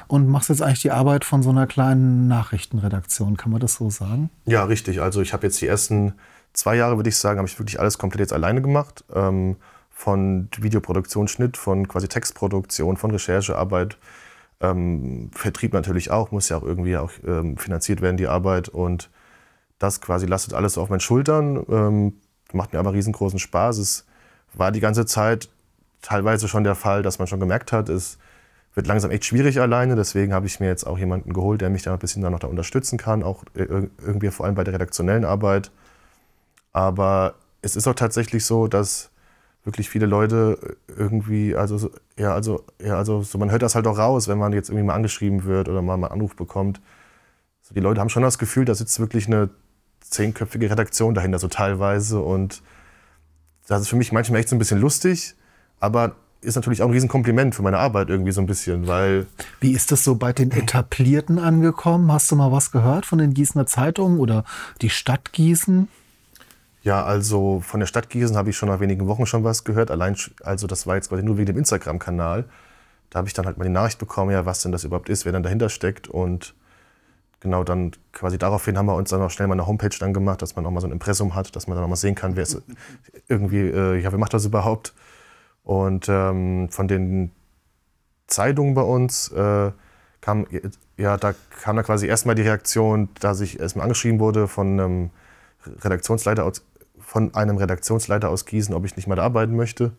und 0.07 0.29
machst 0.29 0.47
jetzt 0.47 0.61
eigentlich 0.61 0.81
die 0.81 0.91
Arbeit 0.91 1.25
von 1.25 1.43
so 1.43 1.49
einer 1.49 1.67
kleinen 1.67 2.29
Nachrichtenredaktion. 2.29 3.35
Kann 3.35 3.51
man 3.51 3.59
das 3.59 3.75
so 3.75 3.89
sagen? 3.89 4.29
Ja, 4.45 4.63
richtig. 4.63 5.01
Also 5.01 5.21
ich 5.21 5.33
habe 5.33 5.45
jetzt 5.45 5.59
die 5.59 5.67
ersten 5.67 6.13
zwei 6.53 6.77
Jahre, 6.77 6.95
würde 6.95 7.09
ich 7.09 7.17
sagen, 7.17 7.39
habe 7.39 7.49
ich 7.49 7.59
wirklich 7.59 7.79
alles 7.79 7.97
komplett 7.97 8.21
jetzt 8.21 8.33
alleine 8.33 8.61
gemacht. 8.61 9.03
Ähm, 9.13 9.57
von 9.89 10.47
Videoproduktion, 10.57 11.27
Schnitt, 11.27 11.57
von 11.57 11.87
quasi 11.87 12.07
Textproduktion, 12.07 12.95
von 12.95 13.11
Recherchearbeit. 13.11 13.97
Ähm, 14.61 15.31
Vertrieb 15.33 15.73
natürlich 15.73 16.11
auch, 16.11 16.31
muss 16.31 16.47
ja 16.47 16.57
auch 16.57 16.63
irgendwie 16.63 16.95
auch 16.95 17.11
ähm, 17.27 17.57
finanziert 17.57 18.01
werden, 18.01 18.15
die 18.15 18.27
Arbeit. 18.27 18.69
Und 18.69 19.09
das 19.79 20.01
quasi 20.01 20.25
lastet 20.25 20.53
alles 20.53 20.77
auf 20.77 20.89
meinen 20.89 20.99
Schultern. 20.99 21.65
Ähm, 21.69 22.13
macht 22.53 22.73
mir 22.73 22.79
aber 22.79 22.93
riesengroßen 22.93 23.39
Spaß. 23.39 23.77
Es 23.77 24.05
war 24.53 24.71
die 24.71 24.79
ganze 24.79 25.05
Zeit 25.05 25.49
teilweise 26.01 26.47
schon 26.47 26.63
der 26.63 26.75
Fall, 26.75 27.03
dass 27.03 27.19
man 27.19 27.27
schon 27.27 27.39
gemerkt 27.39 27.71
hat, 27.71 27.89
es 27.89 28.17
wird 28.75 28.87
langsam 28.87 29.11
echt 29.11 29.25
schwierig 29.25 29.59
alleine. 29.59 29.95
Deswegen 29.95 30.33
habe 30.33 30.45
ich 30.45 30.59
mir 30.59 30.67
jetzt 30.67 30.85
auch 30.85 30.97
jemanden 30.97 31.33
geholt, 31.33 31.61
der 31.61 31.69
mich 31.69 31.83
da 31.83 31.93
ein 31.93 31.99
bisschen 31.99 32.21
dann 32.21 32.31
noch 32.31 32.39
da 32.39 32.47
unterstützen 32.47 32.97
kann, 32.97 33.23
auch 33.23 33.43
irgendwie 33.53 34.29
vor 34.29 34.45
allem 34.45 34.55
bei 34.55 34.63
der 34.63 34.73
redaktionellen 34.73 35.25
Arbeit. 35.25 35.71
Aber 36.73 37.35
es 37.61 37.75
ist 37.75 37.87
auch 37.87 37.95
tatsächlich 37.95 38.45
so, 38.45 38.67
dass 38.67 39.09
wirklich 39.63 39.89
viele 39.89 40.05
Leute 40.05 40.77
irgendwie, 40.87 41.55
also 41.55 41.89
ja, 42.17 42.33
also, 42.33 42.63
ja, 42.79 42.97
also 42.97 43.23
so, 43.23 43.37
man 43.37 43.49
hört 43.49 43.63
das 43.63 43.75
halt 43.75 43.87
auch 43.87 43.97
raus, 43.97 44.27
wenn 44.27 44.37
man 44.37 44.53
jetzt 44.53 44.69
irgendwie 44.69 44.85
mal 44.85 44.93
angeschrieben 44.93 45.45
wird 45.45 45.69
oder 45.69 45.81
mal 45.81 45.95
einen 45.95 46.03
Anruf 46.03 46.35
bekommt. 46.35 46.81
So, 47.61 47.73
die 47.73 47.79
Leute 47.79 47.99
haben 47.99 48.09
schon 48.09 48.21
das 48.21 48.37
Gefühl, 48.37 48.65
da 48.65 48.75
sitzt 48.75 48.99
wirklich 48.99 49.25
eine 49.25 49.49
zehnköpfige 50.09 50.69
Redaktion 50.69 51.13
dahinter, 51.13 51.39
so 51.39 51.47
teilweise. 51.47 52.19
Und 52.19 52.61
das 53.67 53.81
ist 53.81 53.89
für 53.89 53.95
mich 53.95 54.11
manchmal 54.11 54.39
echt 54.39 54.49
so 54.49 54.55
ein 54.55 54.59
bisschen 54.59 54.79
lustig, 54.79 55.35
aber 55.79 56.15
ist 56.41 56.55
natürlich 56.55 56.81
auch 56.83 56.87
ein 56.87 56.91
Riesenkompliment 56.91 57.55
für 57.55 57.63
meine 57.63 57.79
Arbeit 57.79 58.09
irgendwie 58.09 58.31
so 58.31 58.39
ein 58.39 58.45
bisschen, 58.45 58.87
weil... 58.87 59.25
Wie 59.59 59.71
ist 59.71 59.91
das 59.91 60.03
so 60.03 60.15
bei 60.15 60.31
den 60.31 60.51
Etablierten 60.51 61.39
angekommen? 61.39 62.11
Hast 62.11 62.31
du 62.31 62.35
mal 62.35 62.51
was 62.51 62.71
gehört 62.71 63.05
von 63.05 63.17
den 63.17 63.33
Gießener 63.33 63.65
Zeitungen 63.65 64.19
oder 64.19 64.45
die 64.81 64.91
Stadt 64.91 65.33
Gießen? 65.33 65.87
Ja, 66.83 67.03
also 67.03 67.61
von 67.61 67.79
der 67.79 67.87
Stadt 67.87 68.11
Gießen 68.11 68.37
habe 68.37 68.51
ich 68.51 68.57
schon 68.57 68.69
nach 68.69 68.79
wenigen 68.79 69.07
Wochen 69.07 69.25
schon 69.25 69.43
was 69.43 69.63
gehört. 69.63 69.89
Allein, 69.89 70.15
also 70.43 70.67
das 70.67 70.85
war 70.85 70.95
jetzt 70.95 71.09
quasi 71.09 71.23
nur 71.23 71.37
wegen 71.37 71.47
dem 71.47 71.57
Instagram-Kanal. 71.57 72.45
Da 73.09 73.17
habe 73.17 73.27
ich 73.27 73.33
dann 73.33 73.47
halt 73.47 73.57
mal 73.57 73.63
die 73.63 73.71
Nachricht 73.71 73.97
bekommen, 73.97 74.31
ja, 74.31 74.45
was 74.45 74.61
denn 74.61 74.71
das 74.71 74.83
überhaupt 74.83 75.09
ist, 75.09 75.25
wer 75.25 75.31
dann 75.31 75.41
dahinter 75.41 75.69
steckt 75.69 76.07
und 76.07 76.53
genau 77.39 77.63
dann 77.63 77.91
quasi 78.11 78.37
daraufhin 78.37 78.77
haben 78.77 78.87
wir 78.87 78.95
uns 78.95 79.09
dann 79.09 79.21
auch 79.21 79.31
schnell 79.31 79.47
mal 79.47 79.53
eine 79.53 79.67
Homepage 79.67 79.95
dann 79.99 80.13
gemacht, 80.13 80.41
dass 80.41 80.55
man 80.55 80.65
auch 80.65 80.71
mal 80.71 80.81
so 80.81 80.87
ein 80.87 80.93
Impressum 80.93 81.35
hat, 81.35 81.55
dass 81.55 81.67
man 81.67 81.75
dann 81.75 81.85
auch 81.85 81.89
mal 81.89 81.95
sehen 81.95 82.15
kann, 82.15 82.35
wer 82.35 82.43
ist 82.43 82.61
irgendwie, 83.27 83.61
äh, 83.61 83.97
ja, 83.97 84.11
wer 84.11 84.19
macht 84.19 84.33
das 84.33 84.45
überhaupt? 84.45 84.93
Und 85.63 86.07
ähm, 86.09 86.69
von 86.69 86.87
den 86.87 87.31
Zeitung 88.27 88.73
bei 88.73 88.81
uns. 88.81 89.31
Äh, 89.31 89.71
kam, 90.25 90.47
ja, 90.97 91.17
da 91.17 91.35
kam 91.61 91.75
dann 91.75 91.85
quasi 91.85 92.07
erstmal 92.07 92.33
die 92.33 92.41
Reaktion, 92.41 93.09
dass 93.19 93.41
ich 93.41 93.59
erstmal 93.59 93.83
angeschrieben 93.83 94.19
wurde 94.19 94.47
von 94.47 94.79
einem 94.79 95.09
Redaktionsleiter 95.83 96.43
aus, 96.43 96.65
von 96.99 97.35
einem 97.35 97.57
Redaktionsleiter 97.57 98.29
aus 98.29 98.47
Gießen, 98.47 98.73
ob 98.73 98.85
ich 98.85 98.95
nicht 98.95 99.07
mal 99.07 99.15
da 99.15 99.23
arbeiten 99.23 99.55
möchte. 99.55 99.91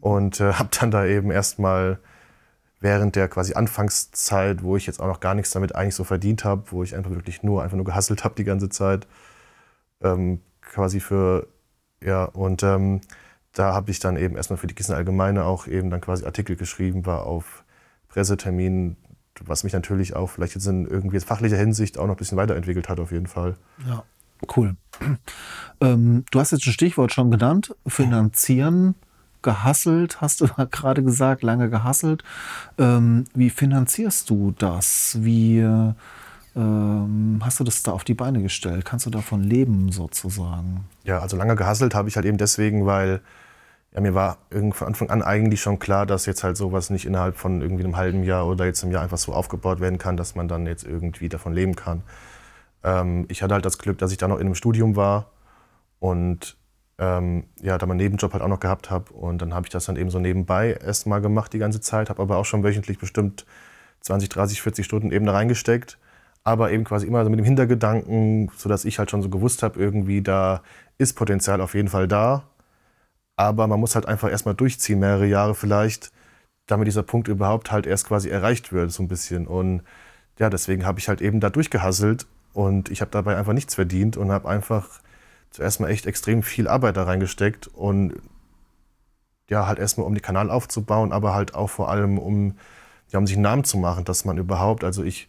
Und 0.00 0.40
äh, 0.40 0.54
habe 0.54 0.70
dann 0.78 0.90
da 0.90 1.06
eben 1.06 1.30
erstmal 1.30 2.00
während 2.80 3.16
der 3.16 3.28
quasi 3.28 3.54
Anfangszeit, 3.54 4.62
wo 4.62 4.76
ich 4.76 4.86
jetzt 4.86 5.00
auch 5.00 5.06
noch 5.06 5.20
gar 5.20 5.34
nichts 5.34 5.50
damit 5.50 5.74
eigentlich 5.74 5.94
so 5.94 6.04
verdient 6.04 6.44
habe, 6.44 6.64
wo 6.70 6.82
ich 6.82 6.94
einfach 6.94 7.10
wirklich 7.10 7.42
nur 7.42 7.62
einfach 7.62 7.76
nur 7.76 7.84
gehasselt 7.84 8.24
habe 8.24 8.34
die 8.36 8.44
ganze 8.44 8.68
Zeit, 8.68 9.06
ähm, 10.02 10.40
quasi 10.62 11.00
für 11.00 11.48
ja 12.02 12.24
und 12.24 12.62
ähm, 12.62 13.00
da 13.52 13.72
habe 13.74 13.90
ich 13.90 13.98
dann 13.98 14.16
eben 14.16 14.36
erstmal 14.36 14.58
für 14.58 14.68
die 14.68 14.74
Gießen 14.74 14.94
Allgemeine 14.94 15.44
auch 15.44 15.66
eben 15.66 15.90
dann 15.90 16.00
quasi 16.00 16.24
Artikel 16.24 16.56
geschrieben, 16.56 17.06
war 17.06 17.26
auf 17.26 17.64
Presseterminen, 18.08 18.96
was 19.44 19.64
mich 19.64 19.72
natürlich 19.72 20.14
auch 20.14 20.30
vielleicht 20.30 20.54
jetzt 20.54 20.66
in 20.66 20.86
irgendwie 20.86 21.18
fachlicher 21.20 21.56
Hinsicht 21.56 21.98
auch 21.98 22.06
noch 22.06 22.14
ein 22.14 22.18
bisschen 22.18 22.38
weiterentwickelt 22.38 22.88
hat 22.88 23.00
auf 23.00 23.10
jeden 23.10 23.26
Fall. 23.26 23.56
Ja, 23.86 24.04
cool. 24.56 24.76
Ähm, 25.80 26.24
du 26.32 26.40
hast 26.40 26.50
jetzt 26.50 26.66
ein 26.66 26.72
Stichwort 26.72 27.12
schon 27.12 27.30
genannt, 27.30 27.72
finanzieren 27.86 28.96
gehasselt, 29.42 30.20
hast 30.20 30.40
du 30.40 30.48
gerade 30.70 31.02
gesagt, 31.02 31.42
lange 31.42 31.70
gehasselt. 31.70 32.24
Ähm, 32.78 33.24
wie 33.34 33.50
finanzierst 33.50 34.30
du 34.30 34.54
das? 34.58 35.18
Wie 35.20 35.64
ähm, 36.58 37.40
hast 37.44 37.60
du 37.60 37.64
das 37.64 37.82
da 37.84 37.92
auf 37.92 38.04
die 38.04 38.14
Beine 38.14 38.42
gestellt? 38.42 38.84
Kannst 38.84 39.06
du 39.06 39.10
davon 39.10 39.44
leben 39.44 39.92
sozusagen? 39.92 40.84
Ja, 41.04 41.20
also 41.20 41.36
lange 41.36 41.54
gehasselt 41.54 41.94
habe 41.94 42.08
ich 42.08 42.16
halt 42.16 42.26
eben 42.26 42.38
deswegen, 42.38 42.84
weil 42.84 43.20
ja, 43.94 44.00
mir 44.00 44.14
war 44.14 44.38
von 44.50 44.88
Anfang 44.88 45.10
an 45.10 45.22
eigentlich 45.22 45.62
schon 45.62 45.78
klar, 45.78 46.04
dass 46.04 46.26
jetzt 46.26 46.44
halt 46.44 46.56
sowas 46.56 46.90
nicht 46.90 47.06
innerhalb 47.06 47.36
von 47.36 47.62
irgendwie 47.62 47.84
einem 47.84 47.96
halben 47.96 48.22
Jahr 48.24 48.46
oder 48.46 48.66
jetzt 48.66 48.82
im 48.82 48.90
Jahr 48.90 49.02
einfach 49.02 49.18
so 49.18 49.32
aufgebaut 49.32 49.80
werden 49.80 49.98
kann, 49.98 50.16
dass 50.16 50.34
man 50.34 50.48
dann 50.48 50.66
jetzt 50.66 50.84
irgendwie 50.84 51.28
davon 51.28 51.52
leben 51.52 51.76
kann. 51.76 52.02
Ähm, 52.82 53.26
ich 53.28 53.42
hatte 53.42 53.54
halt 53.54 53.64
das 53.64 53.78
Glück, 53.78 53.98
dass 53.98 54.12
ich 54.12 54.18
da 54.18 54.28
noch 54.28 54.38
in 54.38 54.46
einem 54.46 54.54
Studium 54.54 54.96
war 54.96 55.30
und 56.00 56.56
ähm, 56.98 57.44
ja, 57.62 57.78
da 57.78 57.86
meinen 57.86 57.98
Nebenjob 57.98 58.32
halt 58.32 58.42
auch 58.42 58.48
noch 58.48 58.60
gehabt 58.60 58.90
habe. 58.90 59.12
Und 59.12 59.40
dann 59.40 59.54
habe 59.54 59.66
ich 59.66 59.70
das 59.70 59.86
dann 59.86 59.96
eben 59.96 60.10
so 60.10 60.18
nebenbei 60.18 60.72
erstmal 60.72 61.20
gemacht 61.20 61.52
die 61.52 61.58
ganze 61.58 61.80
Zeit, 61.80 62.10
habe 62.10 62.22
aber 62.22 62.36
auch 62.36 62.44
schon 62.44 62.64
wöchentlich 62.64 62.98
bestimmt 62.98 63.46
20, 64.00 64.28
30, 64.28 64.62
40 64.62 64.84
Stunden 64.84 65.12
eben 65.12 65.26
da 65.26 65.32
reingesteckt. 65.32 65.98
Aber 66.44 66.70
eben 66.72 66.84
quasi 66.84 67.06
immer 67.06 67.24
so 67.24 67.30
mit 67.30 67.38
dem 67.38 67.44
Hintergedanken, 67.44 68.50
sodass 68.56 68.84
ich 68.84 68.98
halt 68.98 69.10
schon 69.10 69.22
so 69.22 69.28
gewusst 69.28 69.62
habe, 69.62 69.78
irgendwie 69.78 70.22
da 70.22 70.62
ist 70.98 71.14
Potenzial 71.14 71.60
auf 71.60 71.74
jeden 71.74 71.88
Fall 71.88 72.08
da. 72.08 72.44
Aber 73.36 73.66
man 73.68 73.78
muss 73.80 73.94
halt 73.94 74.06
einfach 74.06 74.30
erstmal 74.30 74.54
durchziehen, 74.54 74.98
mehrere 74.98 75.26
Jahre 75.26 75.54
vielleicht, 75.54 76.10
damit 76.66 76.88
dieser 76.88 77.02
Punkt 77.02 77.28
überhaupt 77.28 77.70
halt 77.70 77.86
erst 77.86 78.08
quasi 78.08 78.28
erreicht 78.30 78.72
wird, 78.72 78.90
so 78.92 79.02
ein 79.02 79.08
bisschen. 79.08 79.46
Und 79.46 79.82
ja, 80.38 80.50
deswegen 80.50 80.84
habe 80.86 80.98
ich 80.98 81.08
halt 81.08 81.20
eben 81.20 81.40
da 81.40 81.50
durchgehasselt 81.50 82.26
und 82.52 82.90
ich 82.90 83.00
habe 83.00 83.10
dabei 83.10 83.36
einfach 83.36 83.52
nichts 83.52 83.74
verdient 83.74 84.16
und 84.16 84.32
habe 84.32 84.48
einfach 84.48 85.00
zuerst 85.50 85.80
mal 85.80 85.88
echt 85.88 86.06
extrem 86.06 86.42
viel 86.42 86.68
Arbeit 86.68 86.96
da 86.96 87.04
reingesteckt 87.04 87.68
und 87.68 88.14
ja, 89.48 89.66
halt 89.66 89.78
erstmal 89.78 90.06
um 90.06 90.14
den 90.14 90.22
Kanal 90.22 90.50
aufzubauen, 90.50 91.12
aber 91.12 91.34
halt 91.34 91.54
auch 91.54 91.70
vor 91.70 91.90
allem 91.90 92.18
um, 92.18 92.54
ja, 93.10 93.18
um 93.18 93.26
sich 93.26 93.36
einen 93.36 93.42
Namen 93.42 93.64
zu 93.64 93.78
machen, 93.78 94.04
dass 94.04 94.24
man 94.24 94.36
überhaupt, 94.36 94.84
also 94.84 95.02
ich 95.02 95.28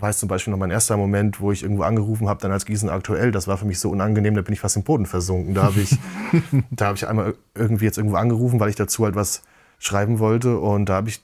weiß 0.00 0.18
zum 0.18 0.28
Beispiel 0.28 0.50
noch 0.50 0.58
mein 0.58 0.70
erster 0.70 0.96
Moment, 0.96 1.40
wo 1.40 1.52
ich 1.52 1.62
irgendwo 1.62 1.82
angerufen 1.82 2.28
habe, 2.28 2.40
dann 2.40 2.50
als 2.50 2.66
Gießen 2.66 2.88
aktuell, 2.88 3.30
das 3.30 3.46
war 3.46 3.56
für 3.56 3.66
mich 3.66 3.78
so 3.78 3.90
unangenehm, 3.90 4.34
da 4.34 4.42
bin 4.42 4.52
ich 4.52 4.60
fast 4.60 4.76
im 4.76 4.82
Boden 4.82 5.06
versunken. 5.06 5.54
Da 5.54 5.64
habe 5.64 5.80
ich, 5.80 5.96
da 6.70 6.88
hab 6.88 6.96
ich 6.96 7.06
einmal 7.06 7.34
irgendwie 7.54 7.84
jetzt 7.84 7.98
irgendwo 7.98 8.16
angerufen, 8.16 8.58
weil 8.58 8.70
ich 8.70 8.76
dazu 8.76 9.04
halt 9.04 9.14
was 9.14 9.42
schreiben 9.78 10.18
wollte 10.18 10.58
und 10.58 10.86
da 10.88 10.94
habe 10.94 11.08
ich 11.08 11.22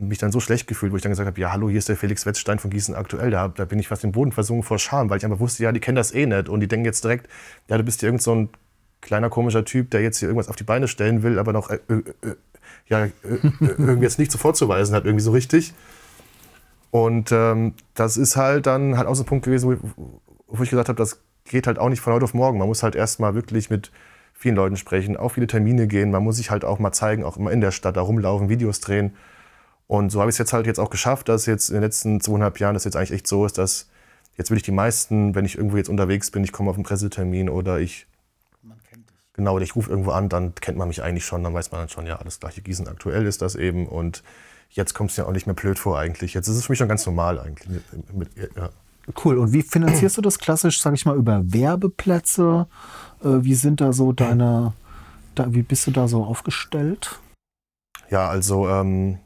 mich 0.00 0.18
dann 0.18 0.32
so 0.32 0.40
schlecht 0.40 0.66
gefühlt, 0.66 0.92
wo 0.92 0.96
ich 0.96 1.02
dann 1.02 1.12
gesagt 1.12 1.26
habe, 1.26 1.40
ja, 1.40 1.52
hallo, 1.52 1.68
hier 1.68 1.78
ist 1.78 1.88
der 1.88 1.96
Felix 1.96 2.26
Wetzstein 2.26 2.58
von 2.58 2.70
Gießen 2.70 2.94
aktuell. 2.94 3.30
Da, 3.30 3.48
da 3.48 3.64
bin 3.64 3.78
ich 3.78 3.88
fast 3.88 4.04
im 4.04 4.12
Boden 4.12 4.32
versunken 4.32 4.62
vor 4.62 4.78
Scham, 4.78 5.10
weil 5.10 5.18
ich 5.18 5.24
einfach 5.24 5.40
wusste, 5.40 5.62
ja, 5.62 5.72
die 5.72 5.80
kennen 5.80 5.96
das 5.96 6.12
eh 6.14 6.26
nicht. 6.26 6.48
Und 6.48 6.60
die 6.60 6.68
denken 6.68 6.84
jetzt 6.84 7.04
direkt, 7.04 7.28
ja, 7.68 7.76
du 7.76 7.84
bist 7.84 8.02
ja 8.02 8.08
irgend 8.08 8.22
so 8.22 8.34
ein 8.34 8.48
kleiner 9.00 9.30
komischer 9.30 9.64
Typ, 9.64 9.90
der 9.90 10.02
jetzt 10.02 10.18
hier 10.18 10.28
irgendwas 10.28 10.48
auf 10.48 10.56
die 10.56 10.64
Beine 10.64 10.88
stellen 10.88 11.22
will, 11.22 11.38
aber 11.38 11.52
noch 11.52 11.70
äh, 11.70 11.78
äh, 11.88 12.28
äh 12.28 12.34
ja, 12.86 13.04
äh, 13.04 13.08
äh, 13.24 13.40
irgendwie 13.60 14.02
jetzt 14.02 14.18
nicht 14.18 14.32
so 14.32 14.38
vorzuweisen 14.38 14.94
hat, 14.94 15.04
irgendwie 15.04 15.24
so 15.24 15.32
richtig. 15.32 15.74
Und 16.90 17.30
ähm, 17.32 17.74
das 17.94 18.16
ist 18.16 18.36
halt 18.36 18.66
dann 18.66 18.96
halt 18.96 19.06
auch 19.06 19.14
so 19.14 19.22
ein 19.22 19.26
Punkt 19.26 19.44
gewesen, 19.44 19.80
wo, 19.96 20.12
wo 20.48 20.62
ich 20.62 20.70
gesagt 20.70 20.88
habe, 20.88 20.98
das 20.98 21.20
geht 21.44 21.66
halt 21.66 21.78
auch 21.78 21.88
nicht 21.88 22.00
von 22.00 22.12
heute 22.12 22.24
auf 22.24 22.34
morgen. 22.34 22.58
Man 22.58 22.68
muss 22.68 22.82
halt 22.82 22.94
erstmal 22.94 23.34
wirklich 23.34 23.70
mit 23.70 23.90
vielen 24.34 24.56
Leuten 24.56 24.76
sprechen, 24.76 25.16
auch 25.16 25.30
viele 25.30 25.46
Termine 25.46 25.86
gehen. 25.86 26.10
Man 26.10 26.24
muss 26.24 26.36
sich 26.36 26.50
halt 26.50 26.64
auch 26.64 26.78
mal 26.78 26.92
zeigen, 26.92 27.24
auch 27.24 27.36
immer 27.36 27.52
in 27.52 27.60
der 27.60 27.70
Stadt 27.70 27.96
da 27.96 28.00
rumlaufen, 28.00 28.48
Videos 28.48 28.80
drehen. 28.80 29.14
Und 29.90 30.10
so 30.10 30.20
habe 30.20 30.30
ich 30.30 30.34
es 30.34 30.38
jetzt 30.38 30.52
halt 30.52 30.68
jetzt 30.68 30.78
auch 30.78 30.88
geschafft, 30.88 31.28
dass 31.28 31.46
jetzt 31.46 31.68
in 31.68 31.74
den 31.74 31.82
letzten 31.82 32.20
zweieinhalb 32.20 32.60
Jahren 32.60 32.74
das 32.74 32.84
jetzt 32.84 32.94
eigentlich 32.94 33.10
echt 33.10 33.26
so 33.26 33.44
ist, 33.44 33.58
dass 33.58 33.88
jetzt 34.36 34.48
will 34.48 34.56
ich 34.56 34.62
die 34.62 34.70
meisten, 34.70 35.34
wenn 35.34 35.44
ich 35.44 35.56
irgendwo 35.56 35.78
jetzt 35.78 35.88
unterwegs 35.88 36.30
bin, 36.30 36.44
ich 36.44 36.52
komme 36.52 36.70
auf 36.70 36.76
einen 36.76 36.84
Pressetermin 36.84 37.48
oder 37.48 37.80
ich 37.80 38.06
man 38.62 38.78
kennt 38.88 39.10
dich. 39.10 39.16
Genau, 39.32 39.56
oder 39.56 39.64
ich 39.64 39.74
rufe 39.74 39.90
irgendwo 39.90 40.12
an, 40.12 40.28
dann 40.28 40.54
kennt 40.54 40.78
man 40.78 40.86
mich 40.86 41.02
eigentlich 41.02 41.24
schon, 41.24 41.42
dann 41.42 41.54
weiß 41.54 41.72
man 41.72 41.80
dann 41.80 41.88
schon, 41.88 42.06
ja, 42.06 42.20
alles 42.20 42.38
gleiche 42.38 42.62
Gießen 42.62 42.86
aktuell 42.86 43.26
ist 43.26 43.42
das 43.42 43.56
eben 43.56 43.88
und 43.88 44.22
jetzt 44.68 44.94
kommt 44.94 45.10
es 45.10 45.16
ja 45.16 45.26
auch 45.26 45.32
nicht 45.32 45.46
mehr 45.46 45.56
blöd 45.56 45.76
vor 45.76 45.98
eigentlich. 45.98 46.34
Jetzt 46.34 46.46
ist 46.46 46.54
es 46.54 46.66
für 46.66 46.70
mich 46.70 46.78
schon 46.78 46.86
ganz 46.86 47.04
normal 47.04 47.40
eigentlich. 47.40 47.68
Mit, 47.68 48.14
mit, 48.14 48.56
ja. 48.56 48.70
Cool. 49.24 49.38
Und 49.38 49.52
wie 49.52 49.62
finanzierst 49.62 50.16
du 50.16 50.22
das 50.22 50.38
klassisch, 50.38 50.80
sage 50.80 50.94
ich 50.94 51.04
mal, 51.04 51.16
über 51.16 51.42
Werbeplätze? 51.52 52.68
Äh, 53.24 53.42
wie 53.42 53.54
sind 53.54 53.80
da 53.80 53.92
so 53.92 54.12
deine, 54.12 54.72
da, 55.34 55.52
wie 55.52 55.62
bist 55.62 55.88
du 55.88 55.90
da 55.90 56.06
so 56.06 56.22
aufgestellt? 56.22 57.18
Ja, 58.08 58.28
also 58.28 58.68
ähm, 58.68 59.18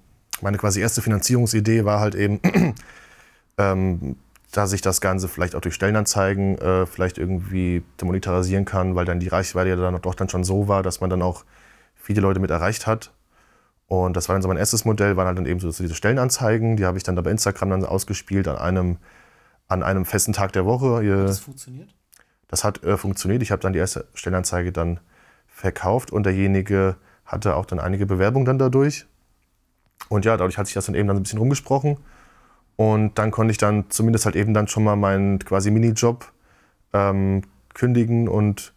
meine 0.45 0.59
quasi 0.59 0.81
erste 0.81 1.03
Finanzierungsidee 1.03 1.85
war 1.85 2.01
halt 2.01 2.15
eben, 2.15 2.39
ähm, 3.59 4.17
dass 4.53 4.73
ich 4.73 4.83
das 4.83 5.01
Ganze 5.01 5.27
vielleicht 5.27 5.57
auch 5.57 5.61
durch 5.61 5.75
Stellenanzeigen 5.75 6.59
äh, 6.59 6.87
vielleicht 6.87 7.19
irgendwie 7.19 7.83
monetarisieren 8.01 8.67
kann, 8.67 8.95
weil 8.95 9.07
dann 9.07 9.19
die 9.19 9.29
Reichweite 9.29 9.71
ja 9.71 9.77
dann 9.77 10.01
doch 10.03 10.15
dann 10.15 10.29
schon 10.29 10.45
so 10.45 10.69
war, 10.69 10.83
dass 10.83 11.01
man 11.01 11.11
dann 11.11 11.23
auch 11.23 11.45
viele 11.97 12.21
Leute 12.21 12.41
mit 12.41 12.51
erreicht 12.51 12.87
hat. 12.87 13.13
Und 13.87 14.17
das 14.17 14.29
war 14.29 14.35
dann 14.35 14.43
so 14.43 14.49
mein 14.49 14.59
erstes 14.59 14.85
Modell, 14.85 15.17
waren 15.17 15.27
halt 15.27 15.39
dann 15.39 15.47
eben 15.47 15.61
so 15.61 15.71
diese 15.71 15.95
Stellenanzeigen, 15.95 16.77
die 16.77 16.85
habe 16.85 16.99
ich 16.99 17.05
dann 17.05 17.17
da 17.17 17.23
bei 17.23 17.31
Instagram 17.31 17.71
dann 17.71 17.85
ausgespielt 17.85 18.47
an 18.47 18.57
einem, 18.57 18.99
an 19.67 19.83
einem 19.83 20.05
festen 20.05 20.35
Tag 20.35 20.53
der 20.53 20.67
Woche. 20.67 20.97
Hat 20.97 21.29
das 21.29 21.41
funktioniert? 21.41 21.89
Das 22.49 22.65
hat 22.65 22.85
äh, 22.85 22.99
funktioniert. 22.99 23.43
Ich 23.43 23.51
habe 23.51 23.63
dann 23.63 23.73
die 23.73 23.79
erste 23.79 24.07
Stellenanzeige 24.13 24.73
dann 24.73 25.01
verkauft 25.49 26.13
und 26.13 26.25
derjenige 26.27 26.97
hatte 27.25 27.57
auch 27.57 27.65
dann 27.65 27.81
einige 27.81 28.05
Bewerbungen 28.05 28.45
dann 28.45 28.59
dadurch. 28.59 29.07
Und 30.09 30.25
ja, 30.25 30.37
dadurch 30.37 30.59
hat 30.59 30.67
sich 30.67 30.75
das 30.75 30.87
dann 30.87 30.95
eben 30.95 31.09
dann 31.09 31.17
ein 31.17 31.23
bisschen 31.23 31.39
rumgesprochen. 31.39 31.99
Und 32.77 33.19
dann 33.19 33.31
konnte 33.31 33.53
ich 33.53 33.59
dann 33.59 33.91
zumindest 33.91 34.25
halt 34.25 34.37
eben 34.37 34.53
dann 34.55 34.69
schon 34.69 34.85
mal 34.85 34.97
meinen 34.97 35.39
quasi 35.39 35.71
Minijob 35.71 36.33
ähm, 36.93 37.43
kündigen 37.73 38.29
und 38.29 38.73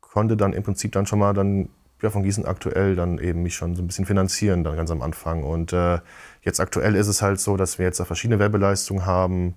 konnte 0.00 0.36
dann 0.36 0.52
im 0.52 0.62
Prinzip 0.62 0.92
dann 0.92 1.06
schon 1.06 1.18
mal 1.18 1.32
dann 1.32 1.68
ja, 2.02 2.10
von 2.10 2.24
Gießen 2.24 2.44
aktuell 2.44 2.96
dann 2.96 3.18
eben 3.18 3.42
mich 3.42 3.54
schon 3.54 3.76
so 3.76 3.82
ein 3.82 3.86
bisschen 3.86 4.06
finanzieren, 4.06 4.64
dann 4.64 4.76
ganz 4.76 4.90
am 4.90 5.02
Anfang. 5.02 5.44
Und 5.44 5.72
äh, 5.72 6.00
jetzt 6.42 6.60
aktuell 6.60 6.96
ist 6.96 7.06
es 7.06 7.22
halt 7.22 7.40
so, 7.40 7.56
dass 7.56 7.78
wir 7.78 7.86
jetzt 7.86 8.00
da 8.00 8.04
verschiedene 8.04 8.40
Werbeleistungen 8.40 9.06
haben, 9.06 9.54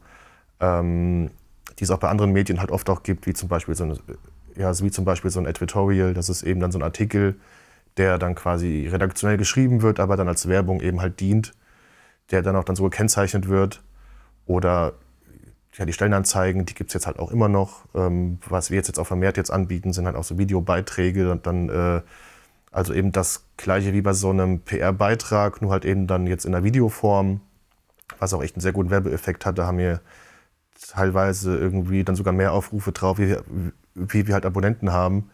ähm, 0.60 1.32
die 1.80 1.84
es 1.84 1.92
auch 1.92 1.98
bei 1.98 2.08
anderen 2.08 2.32
Medien 2.32 2.60
halt 2.60 2.72
oft 2.72 2.90
auch 2.90 3.04
gibt, 3.04 3.26
wie 3.26 3.34
zum 3.34 3.50
Beispiel 3.50 3.76
so, 3.76 3.84
eine, 3.84 3.98
ja, 4.56 4.72
wie 4.80 4.92
zum 4.92 5.06
Beispiel 5.06 5.32
so 5.32 5.40
ein 5.40 5.48
Editorial, 5.48 6.14
das 6.14 6.30
ist 6.30 6.44
eben 6.44 6.60
dann 6.60 6.72
so 6.72 6.78
ein 6.78 6.84
Artikel, 6.84 7.36
der 7.98 8.18
dann 8.18 8.36
quasi 8.36 8.88
redaktionell 8.92 9.38
geschrieben 9.38 9.82
wird, 9.82 10.00
aber 10.00 10.18
dann 10.18 10.28
als 10.28 10.48
Werbung 10.48 10.82
eben 10.82 11.02
halt 11.02 11.20
dient, 11.20 11.54
der 12.32 12.42
dann 12.42 12.56
auch 12.56 12.64
dann 12.64 12.76
so 12.76 12.84
gekennzeichnet 12.84 13.48
wird. 13.48 13.82
Oder 14.46 14.94
ja, 15.74 15.86
die 15.86 15.94
Stellenanzeigen, 15.94 16.66
die 16.66 16.74
gibt 16.74 16.90
es 16.90 16.94
jetzt 16.94 17.08
halt 17.08 17.20
auch 17.20 17.32
immer 17.32 17.50
noch. 17.50 17.86
Ähm, 17.96 18.40
was 18.48 18.70
wir 18.70 18.78
jetzt, 18.78 18.88
jetzt 18.88 19.00
auch 19.00 19.08
vermehrt 19.08 19.38
jetzt 19.38 19.52
anbieten, 19.52 19.94
sind 19.94 20.06
halt 20.06 20.16
auch 20.16 20.24
so 20.24 20.38
Videobeiträge 20.38 21.32
und 21.32 21.48
dann 21.48 21.70
äh, 21.70 22.02
also 22.76 22.94
eben 22.94 23.14
das 23.14 23.46
gleiche 23.56 23.94
wie 23.94 24.02
bei 24.02 24.12
so 24.14 24.30
einem 24.30 24.60
PR-Beitrag, 24.60 25.62
nur 25.62 25.72
halt 25.72 25.86
eben 25.86 26.08
dann 26.08 26.28
jetzt 26.28 26.46
in 26.46 26.52
der 26.52 26.66
Videoform, 26.66 27.40
was 28.20 28.34
auch 28.34 28.44
echt 28.44 28.56
einen 28.56 28.62
sehr 28.62 28.74
guten 28.74 28.90
Werbeeffekt 28.90 29.46
hat. 29.46 29.58
Da 29.58 29.66
haben 29.66 29.78
wir 29.78 30.02
teilweise 30.90 31.58
irgendwie 31.58 32.04
dann 32.04 32.18
sogar 32.18 32.34
mehr 32.34 32.52
Aufrufe 32.52 32.92
drauf, 32.92 33.18
wie, 33.18 33.38
wie 33.96 34.28
wir 34.28 34.34
halt 34.34 34.46
Abonnenten 34.46 34.92
haben. 34.92 35.30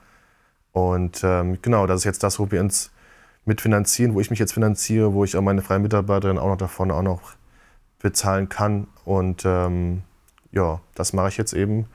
Und 0.72 1.22
ähm, 1.24 1.60
genau, 1.62 1.88
das 1.88 2.02
ist 2.02 2.06
jetzt 2.06 2.24
das, 2.24 2.40
wo 2.40 2.50
wir 2.52 2.62
uns 2.62 2.92
mitfinanzieren, 3.46 4.14
wo 4.14 4.22
ich 4.22 4.30
mich 4.30 4.40
jetzt 4.40 4.54
finanziere, 4.54 5.14
wo 5.14 5.24
ich 5.24 5.36
auch 5.36 5.42
meine 5.42 5.62
freien 5.62 5.82
Mitarbeiterin 5.82 6.38
auch 6.38 6.48
noch 6.48 6.58
davon 6.58 6.92
auch 6.92 7.02
noch 7.02 7.22
bezahlen 8.00 8.50
kann. 8.50 8.88
Und 9.04 9.44
ähm, 9.46 10.04
ja, 10.52 10.80
das 10.96 11.14
mache 11.14 11.30
ich 11.30 11.38
jetzt 11.38 11.54
eben 11.54 11.88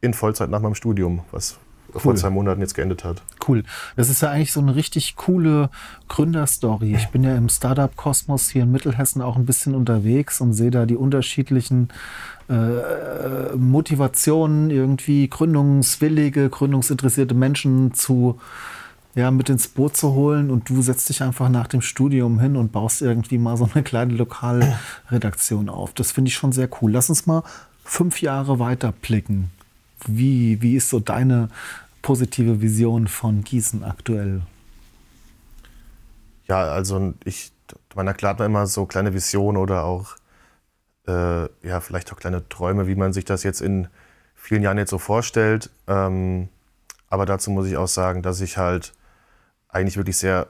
in 0.00 0.14
Vollzeit 0.14 0.50
nach 0.50 0.60
meinem 0.60 0.74
Studium, 0.74 1.24
was 1.30 1.58
cool. 1.94 2.00
vor 2.00 2.16
zwei 2.16 2.30
Monaten 2.30 2.60
jetzt 2.60 2.74
geendet 2.74 3.04
hat. 3.04 3.22
Cool. 3.46 3.64
Das 3.96 4.08
ist 4.08 4.22
ja 4.22 4.30
eigentlich 4.30 4.52
so 4.52 4.60
eine 4.60 4.74
richtig 4.74 5.16
coole 5.16 5.70
Gründerstory. 6.08 6.94
Ich 6.94 7.08
bin 7.08 7.24
ja 7.24 7.36
im 7.36 7.48
Startup-Kosmos 7.48 8.50
hier 8.50 8.62
in 8.62 8.72
Mittelhessen 8.72 9.22
auch 9.22 9.36
ein 9.36 9.46
bisschen 9.46 9.74
unterwegs 9.74 10.40
und 10.40 10.52
sehe 10.52 10.70
da 10.70 10.86
die 10.86 10.96
unterschiedlichen 10.96 11.88
äh, 12.48 13.56
Motivationen, 13.56 14.70
irgendwie 14.70 15.28
gründungswillige, 15.28 16.48
gründungsinteressierte 16.48 17.34
Menschen 17.34 17.94
zu 17.94 18.38
ja, 19.14 19.30
mit 19.30 19.48
ins 19.48 19.68
Boot 19.68 19.96
zu 19.96 20.12
holen 20.12 20.50
und 20.50 20.68
du 20.68 20.82
setzt 20.82 21.08
dich 21.08 21.22
einfach 21.22 21.48
nach 21.48 21.66
dem 21.66 21.80
Studium 21.80 22.38
hin 22.38 22.56
und 22.56 22.72
baust 22.72 23.02
irgendwie 23.02 23.38
mal 23.38 23.56
so 23.56 23.68
eine 23.72 23.82
kleine 23.82 24.14
Lokalredaktion 24.14 25.68
auf. 25.68 25.92
Das 25.94 26.12
finde 26.12 26.28
ich 26.28 26.34
schon 26.34 26.52
sehr 26.52 26.68
cool. 26.80 26.92
Lass 26.92 27.08
uns 27.08 27.26
mal 27.26 27.42
fünf 27.84 28.22
Jahre 28.22 28.58
weiter 28.58 28.92
blicken. 28.92 29.50
Wie, 30.06 30.60
wie 30.62 30.76
ist 30.76 30.88
so 30.88 31.00
deine 31.00 31.48
positive 32.02 32.60
Vision 32.60 33.08
von 33.08 33.44
Gießen 33.44 33.84
aktuell? 33.84 34.42
Ja, 36.48 36.62
also 36.64 37.14
ich, 37.24 37.52
man 37.94 38.08
hat 38.08 38.18
man 38.18 38.44
immer 38.46 38.66
so 38.66 38.86
kleine 38.86 39.14
Visionen 39.14 39.56
oder 39.56 39.84
auch 39.84 40.16
äh, 41.06 41.42
ja, 41.66 41.80
vielleicht 41.80 42.12
auch 42.12 42.16
kleine 42.16 42.48
Träume, 42.48 42.86
wie 42.86 42.94
man 42.94 43.12
sich 43.12 43.24
das 43.24 43.42
jetzt 43.42 43.60
in 43.60 43.88
vielen 44.34 44.62
Jahren 44.62 44.78
jetzt 44.78 44.90
so 44.90 44.98
vorstellt. 44.98 45.70
Ähm, 45.86 46.48
aber 47.08 47.26
dazu 47.26 47.50
muss 47.50 47.66
ich 47.66 47.76
auch 47.76 47.88
sagen, 47.88 48.22
dass 48.22 48.40
ich 48.40 48.56
halt 48.56 48.92
eigentlich 49.68 49.96
wirklich 49.96 50.16
sehr 50.16 50.48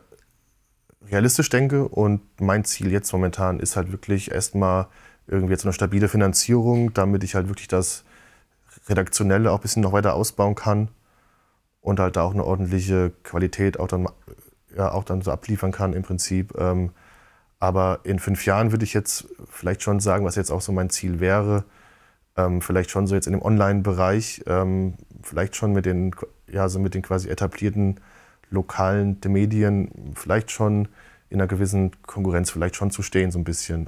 realistisch 1.10 1.48
denke 1.48 1.88
und 1.88 2.20
mein 2.40 2.64
Ziel 2.64 2.92
jetzt 2.92 3.12
momentan 3.12 3.58
ist 3.58 3.76
halt 3.76 3.90
wirklich 3.90 4.30
erstmal 4.30 4.86
irgendwie 5.26 5.52
jetzt 5.52 5.64
eine 5.64 5.72
stabile 5.72 6.08
Finanzierung, 6.08 6.92
damit 6.92 7.24
ich 7.24 7.34
halt 7.34 7.48
wirklich 7.48 7.68
das 7.68 8.04
Redaktionelle 8.90 9.50
auch 9.50 9.58
ein 9.58 9.62
bisschen 9.62 9.82
noch 9.82 9.92
weiter 9.92 10.14
ausbauen 10.14 10.54
kann 10.54 10.88
und 11.80 12.00
halt 12.00 12.16
da 12.16 12.22
auch 12.22 12.34
eine 12.34 12.44
ordentliche 12.44 13.12
Qualität 13.22 13.78
auch 13.78 13.88
dann, 13.88 14.08
ja, 14.76 14.92
auch 14.92 15.04
dann 15.04 15.22
so 15.22 15.30
abliefern 15.30 15.72
kann 15.72 15.92
im 15.92 16.02
Prinzip. 16.02 16.54
Ähm, 16.58 16.90
aber 17.58 18.00
in 18.04 18.18
fünf 18.18 18.46
Jahren 18.46 18.72
würde 18.72 18.84
ich 18.84 18.94
jetzt 18.94 19.28
vielleicht 19.48 19.82
schon 19.82 20.00
sagen, 20.00 20.24
was 20.24 20.36
jetzt 20.36 20.50
auch 20.50 20.60
so 20.60 20.72
mein 20.72 20.90
Ziel 20.90 21.20
wäre, 21.20 21.64
ähm, 22.36 22.62
vielleicht 22.62 22.90
schon 22.90 23.06
so 23.06 23.14
jetzt 23.14 23.26
in 23.26 23.32
dem 23.32 23.42
Online-Bereich, 23.42 24.44
ähm, 24.46 24.94
vielleicht 25.22 25.56
schon 25.56 25.72
mit 25.72 25.86
den, 25.86 26.14
ja, 26.50 26.68
so 26.68 26.78
mit 26.78 26.94
den 26.94 27.02
quasi 27.02 27.28
etablierten 27.28 28.00
lokalen 28.50 29.18
Medien, 29.26 30.12
vielleicht 30.14 30.50
schon 30.50 30.88
in 31.28 31.40
einer 31.40 31.46
gewissen 31.46 31.92
Konkurrenz 32.02 32.50
vielleicht 32.50 32.76
schon 32.76 32.90
zu 32.90 33.02
stehen, 33.02 33.30
so 33.30 33.38
ein 33.38 33.44
bisschen. 33.44 33.86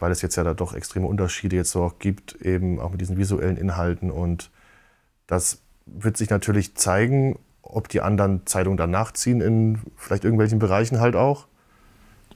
Weil 0.00 0.12
es 0.12 0.22
jetzt 0.22 0.36
ja 0.36 0.44
da 0.44 0.54
doch 0.54 0.74
extreme 0.74 1.06
Unterschiede 1.06 1.56
jetzt 1.56 1.70
so 1.70 1.82
auch 1.82 1.98
gibt, 1.98 2.34
eben 2.42 2.80
auch 2.80 2.90
mit 2.90 3.00
diesen 3.00 3.16
visuellen 3.16 3.56
Inhalten. 3.56 4.10
Und 4.10 4.50
das 5.26 5.62
wird 5.86 6.16
sich 6.16 6.30
natürlich 6.30 6.74
zeigen, 6.74 7.38
ob 7.62 7.88
die 7.88 8.00
anderen 8.00 8.46
Zeitungen 8.46 8.76
dann 8.76 8.90
nachziehen 8.90 9.40
in 9.40 9.80
vielleicht 9.96 10.24
irgendwelchen 10.24 10.58
Bereichen 10.58 11.00
halt 11.00 11.16
auch. 11.16 11.46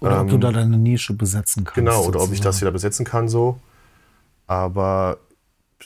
Oder 0.01 0.17
ähm, 0.17 0.21
ob 0.23 0.29
du 0.29 0.35
ähm, 0.35 0.41
da 0.41 0.53
deine 0.53 0.79
Nische 0.79 1.15
besetzen 1.15 1.65
kannst. 1.65 1.75
Genau, 1.75 1.99
oder 1.99 2.05
sozusagen. 2.05 2.29
ob 2.29 2.35
ich 2.35 2.41
das 2.41 2.61
wieder 2.61 2.71
besetzen 2.71 3.05
kann 3.05 3.29
so. 3.29 3.61
Aber 4.47 5.19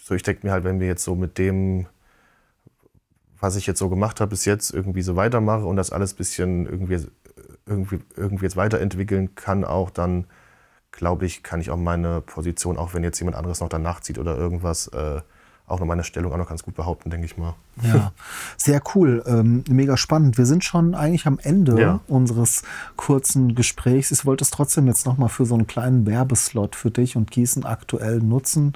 so, 0.02 0.14
ich 0.14 0.22
denke 0.22 0.46
mir 0.46 0.52
halt, 0.52 0.64
wenn 0.64 0.80
wir 0.80 0.86
jetzt 0.86 1.04
so 1.04 1.14
mit 1.14 1.38
dem, 1.38 1.86
was 3.38 3.56
ich 3.56 3.66
jetzt 3.66 3.78
so 3.78 3.88
gemacht 3.88 4.20
habe 4.20 4.30
bis 4.30 4.44
jetzt, 4.44 4.72
irgendwie 4.72 5.02
so 5.02 5.16
weitermache 5.16 5.64
und 5.64 5.76
das 5.76 5.90
alles 5.90 6.14
ein 6.14 6.16
bisschen 6.16 6.66
irgendwie, 6.66 7.06
irgendwie, 7.66 8.00
irgendwie 8.16 8.44
jetzt 8.44 8.56
weiterentwickeln 8.56 9.34
kann, 9.34 9.64
auch 9.64 9.90
dann 9.90 10.26
glaube 10.96 11.26
ich, 11.26 11.42
kann 11.42 11.60
ich 11.60 11.70
auch 11.70 11.76
meine 11.76 12.20
Position, 12.20 12.78
auch 12.78 12.94
wenn 12.94 13.02
jetzt 13.02 13.18
jemand 13.18 13.36
anderes 13.36 13.60
noch 13.60 13.68
danach 13.68 14.00
zieht 14.00 14.18
oder 14.18 14.36
irgendwas, 14.36 14.88
äh, 14.88 15.20
auch 15.66 15.80
noch 15.80 15.86
meine 15.86 16.04
Stellung 16.04 16.32
auch 16.32 16.36
noch 16.36 16.48
ganz 16.48 16.62
gut 16.62 16.74
behaupten, 16.74 17.08
denke 17.08 17.24
ich 17.24 17.38
mal. 17.38 17.54
Ja, 17.82 18.12
sehr 18.58 18.82
cool, 18.94 19.22
ähm, 19.26 19.64
mega 19.68 19.96
spannend. 19.96 20.36
Wir 20.36 20.44
sind 20.44 20.62
schon 20.62 20.94
eigentlich 20.94 21.26
am 21.26 21.38
Ende 21.42 21.80
ja. 21.80 22.00
unseres 22.06 22.64
kurzen 22.96 23.54
Gesprächs. 23.54 24.10
Ich 24.10 24.26
wollte 24.26 24.44
es 24.44 24.50
trotzdem 24.50 24.86
jetzt 24.86 25.06
noch 25.06 25.16
mal 25.16 25.28
für 25.28 25.46
so 25.46 25.54
einen 25.54 25.66
kleinen 25.66 26.06
Werbeslot 26.06 26.76
für 26.76 26.90
dich 26.90 27.16
und 27.16 27.30
Gießen 27.30 27.64
aktuell 27.64 28.18
nutzen. 28.18 28.74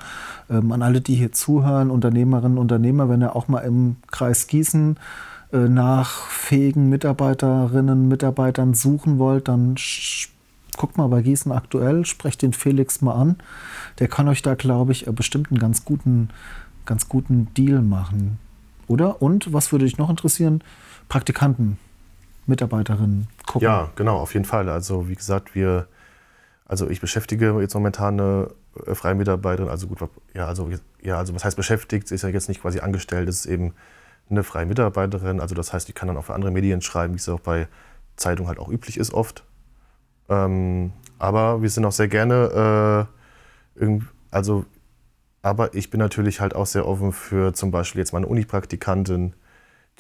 Ähm, 0.48 0.72
an 0.72 0.80
alle, 0.80 1.02
die 1.02 1.14
hier 1.14 1.32
zuhören, 1.32 1.90
Unternehmerinnen, 1.90 2.56
Unternehmer, 2.56 3.10
wenn 3.10 3.22
ihr 3.22 3.36
auch 3.36 3.48
mal 3.48 3.60
im 3.60 3.96
Kreis 4.10 4.46
Gießen 4.46 4.98
äh, 5.52 5.58
nach 5.68 6.26
fähigen 6.28 6.88
Mitarbeiterinnen, 6.88 8.08
Mitarbeitern 8.08 8.72
suchen 8.72 9.18
wollt, 9.18 9.48
dann 9.48 9.76
guckt 10.78 10.96
mal 10.96 11.08
bei 11.08 11.20
Gießen 11.20 11.52
aktuell, 11.52 12.06
sprecht 12.06 12.40
den 12.40 12.54
Felix 12.54 13.02
mal 13.02 13.14
an. 13.14 13.36
Der 13.98 14.08
kann 14.08 14.28
euch 14.28 14.40
da, 14.40 14.54
glaube 14.54 14.92
ich, 14.92 15.04
bestimmt 15.06 15.50
einen 15.50 15.58
ganz 15.58 15.84
guten 15.84 16.30
ganz 16.88 17.08
guten 17.08 17.52
Deal 17.54 17.82
machen. 17.82 18.38
Oder? 18.88 19.22
Und 19.22 19.52
was 19.52 19.70
würde 19.70 19.84
dich 19.84 19.98
noch 19.98 20.10
interessieren? 20.10 20.64
Praktikanten, 21.08 21.78
Mitarbeiterinnen 22.46 23.28
gucken. 23.46 23.64
Ja, 23.64 23.90
genau, 23.94 24.16
auf 24.16 24.32
jeden 24.32 24.46
Fall. 24.46 24.68
Also 24.68 25.08
wie 25.08 25.14
gesagt, 25.14 25.54
wir, 25.54 25.86
also 26.64 26.88
ich 26.88 27.00
beschäftige 27.00 27.60
jetzt 27.60 27.74
momentan 27.74 28.18
eine 28.18 28.48
äh, 28.86 28.94
freie 28.94 29.14
Mitarbeiterin, 29.14 29.70
also 29.70 29.86
gut, 29.86 29.98
ja, 30.34 30.46
also, 30.46 30.70
ja, 31.02 31.18
also 31.18 31.34
was 31.34 31.44
heißt 31.44 31.56
beschäftigt, 31.56 32.08
sie 32.08 32.14
ist 32.14 32.22
ja 32.22 32.30
jetzt 32.30 32.48
nicht 32.48 32.62
quasi 32.62 32.80
angestellt, 32.80 33.28
es 33.28 33.40
ist 33.40 33.46
eben 33.46 33.74
eine 34.30 34.42
freie 34.42 34.66
Mitarbeiterin, 34.66 35.40
also 35.40 35.54
das 35.54 35.72
heißt, 35.72 35.88
die 35.88 35.92
kann 35.92 36.08
dann 36.08 36.16
auch 36.16 36.24
für 36.24 36.34
andere 36.34 36.50
Medien 36.50 36.80
schreiben, 36.80 37.14
wie 37.14 37.18
es 37.18 37.28
auch 37.28 37.40
bei 37.40 37.68
Zeitungen 38.16 38.48
halt 38.48 38.58
auch 38.58 38.68
üblich 38.68 38.96
ist 38.96 39.12
oft. 39.12 39.44
Ähm, 40.28 40.92
aber 41.18 41.62
wir 41.62 41.70
sind 41.70 41.84
auch 41.84 41.92
sehr 41.92 42.08
gerne, 42.08 43.08
äh, 43.78 43.98
also 44.30 44.64
aber 45.42 45.74
ich 45.74 45.90
bin 45.90 45.98
natürlich 46.00 46.40
halt 46.40 46.54
auch 46.54 46.66
sehr 46.66 46.86
offen 46.86 47.12
für 47.12 47.54
zum 47.54 47.70
Beispiel 47.70 48.00
jetzt 48.00 48.12
meine 48.12 48.26
Uni-Praktikantin, 48.26 49.34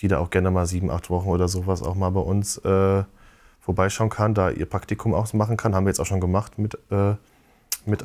die 0.00 0.08
da 0.08 0.18
auch 0.18 0.30
gerne 0.30 0.50
mal 0.50 0.66
sieben, 0.66 0.90
acht 0.90 1.10
Wochen 1.10 1.28
oder 1.28 1.48
sowas 1.48 1.82
auch 1.82 1.94
mal 1.94 2.10
bei 2.10 2.20
uns 2.20 2.58
äh, 2.58 3.04
vorbeischauen 3.60 4.10
kann, 4.10 4.34
da 4.34 4.50
ihr 4.50 4.66
Praktikum 4.66 5.14
auch 5.14 5.32
machen 5.32 5.56
kann. 5.56 5.74
Haben 5.74 5.86
wir 5.86 5.90
jetzt 5.90 6.00
auch 6.00 6.06
schon 6.06 6.20
gemacht 6.20 6.58
mit, 6.58 6.78
äh, 6.90 7.14
mit, 7.86 8.04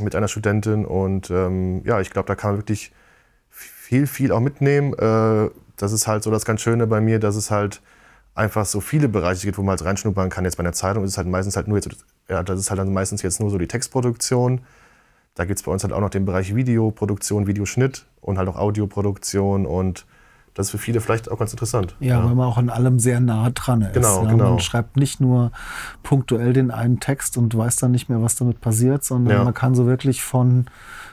mit 0.00 0.14
einer 0.14 0.28
Studentin. 0.28 0.84
Und 0.84 1.30
ähm, 1.30 1.82
ja, 1.84 2.00
ich 2.00 2.10
glaube, 2.10 2.26
da 2.26 2.34
kann 2.34 2.52
man 2.52 2.60
wirklich 2.60 2.92
viel, 3.48 4.06
viel 4.06 4.32
auch 4.32 4.40
mitnehmen. 4.40 4.94
Äh, 4.94 5.50
das 5.76 5.92
ist 5.92 6.06
halt 6.06 6.22
so 6.22 6.30
das 6.30 6.44
ganz 6.44 6.60
Schöne 6.60 6.86
bei 6.86 7.00
mir, 7.00 7.18
dass 7.18 7.36
es 7.36 7.50
halt 7.50 7.82
einfach 8.38 8.64
so 8.64 8.80
viele 8.80 9.08
Bereiche 9.08 9.46
gibt, 9.46 9.58
wo 9.58 9.62
man 9.62 9.72
halt 9.72 9.84
reinschnuppern 9.84 10.30
kann. 10.30 10.44
Jetzt 10.44 10.56
bei 10.56 10.62
einer 10.62 10.72
Zeitung 10.72 11.04
ist 11.04 11.10
es 11.10 11.18
halt 11.18 11.26
meistens 11.26 11.56
halt 11.56 11.68
nur 11.68 11.76
jetzt, 11.76 11.88
ja, 12.28 12.42
das 12.42 12.60
ist 12.60 12.70
halt 12.70 12.78
dann 12.78 12.92
meistens 12.92 13.22
jetzt 13.22 13.40
nur 13.40 13.50
so 13.50 13.58
die 13.58 13.66
Textproduktion. 13.66 14.62
Da 15.34 15.44
gibt 15.44 15.58
es 15.58 15.64
bei 15.64 15.72
uns 15.72 15.82
halt 15.82 15.92
auch 15.92 16.00
noch 16.00 16.10
den 16.10 16.24
Bereich 16.24 16.54
Videoproduktion, 16.54 17.46
Videoschnitt 17.46 18.06
und 18.20 18.38
halt 18.38 18.48
auch 18.48 18.56
Audioproduktion 18.56 19.66
und 19.66 20.06
das 20.54 20.66
ist 20.66 20.70
für 20.72 20.78
viele 20.78 21.00
vielleicht 21.00 21.30
auch 21.30 21.38
ganz 21.38 21.52
interessant. 21.52 21.94
Ja, 22.00 22.18
ja. 22.18 22.24
weil 22.24 22.34
man 22.34 22.46
auch 22.46 22.58
an 22.58 22.68
allem 22.68 22.98
sehr 22.98 23.20
nah 23.20 23.50
dran 23.50 23.82
ist. 23.82 23.92
Genau, 23.92 24.24
ja, 24.24 24.30
genau. 24.30 24.50
Man 24.50 24.60
schreibt 24.60 24.96
nicht 24.96 25.20
nur 25.20 25.52
punktuell 26.02 26.52
den 26.52 26.72
einen 26.72 26.98
Text 26.98 27.36
und 27.36 27.56
weiß 27.56 27.76
dann 27.76 27.92
nicht 27.92 28.08
mehr, 28.08 28.22
was 28.22 28.34
damit 28.34 28.60
passiert, 28.60 29.04
sondern 29.04 29.36
ja. 29.36 29.44
man 29.44 29.54
kann 29.54 29.76
so 29.76 29.86
wirklich 29.86 30.20
von, 30.20 30.66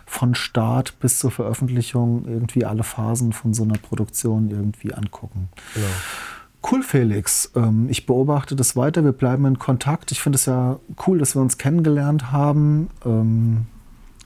von 0.07 0.33
Start 0.33 0.99
bis 0.99 1.19
zur 1.19 1.29
Veröffentlichung 1.29 2.25
irgendwie 2.27 2.65
alle 2.65 2.83
Phasen 2.83 3.33
von 3.33 3.53
so 3.53 3.63
einer 3.63 3.77
Produktion 3.77 4.49
irgendwie 4.49 4.95
angucken. 4.95 5.49
Genau. 5.75 5.85
Cool, 6.69 6.81
Felix. 6.81 7.51
Ähm, 7.55 7.87
ich 7.89 8.05
beobachte 8.05 8.55
das 8.55 8.75
weiter. 8.75 9.03
Wir 9.03 9.11
bleiben 9.11 9.45
in 9.45 9.59
Kontakt. 9.59 10.11
Ich 10.11 10.21
finde 10.21 10.37
es 10.37 10.45
ja 10.45 10.79
cool, 11.05 11.19
dass 11.19 11.35
wir 11.35 11.41
uns 11.41 11.57
kennengelernt 11.57 12.31
haben. 12.31 12.89
Ähm, 13.05 13.67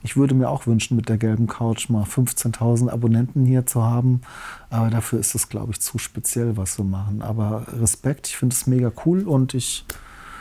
ich 0.02 0.16
würde 0.16 0.34
mir 0.34 0.48
auch 0.48 0.66
wünschen, 0.66 0.96
mit 0.96 1.10
der 1.10 1.18
gelben 1.18 1.46
Couch 1.46 1.90
mal 1.90 2.04
15.000 2.04 2.88
Abonnenten 2.88 3.44
hier 3.44 3.66
zu 3.66 3.82
haben. 3.82 4.22
Aber 4.70 4.88
dafür 4.88 5.20
ist 5.20 5.34
es, 5.34 5.50
glaube 5.50 5.72
ich, 5.72 5.80
zu 5.80 5.98
speziell, 5.98 6.56
was 6.56 6.78
wir 6.78 6.84
machen. 6.86 7.20
Aber 7.20 7.66
Respekt, 7.78 8.28
ich 8.28 8.36
finde 8.36 8.54
es 8.54 8.66
mega 8.66 8.90
cool 9.04 9.28
und 9.28 9.52
ich 9.52 9.84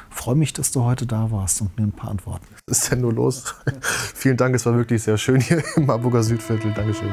freue 0.10 0.36
mich, 0.36 0.54
dass 0.54 0.72
du 0.72 0.84
heute 0.84 1.06
da 1.06 1.32
warst 1.32 1.60
und 1.62 1.78
mir 1.78 1.84
ein 1.84 1.92
paar 1.92 2.12
Antworten. 2.12 2.46
Was 2.68 2.84
ist 2.84 2.92
denn 2.92 3.02
nur 3.02 3.14
los? 3.14 3.56
Vielen 4.16 4.38
Dank, 4.38 4.56
es 4.56 4.66
war 4.66 4.76
wirklich 4.76 5.04
sehr 5.04 5.18
schön 5.18 5.42
hier 5.42 5.62
im 5.76 5.86
Marburger 5.86 6.24
Südviertel. 6.24 6.74
Dankeschön. 6.74 7.12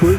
Cool. 0.00 0.18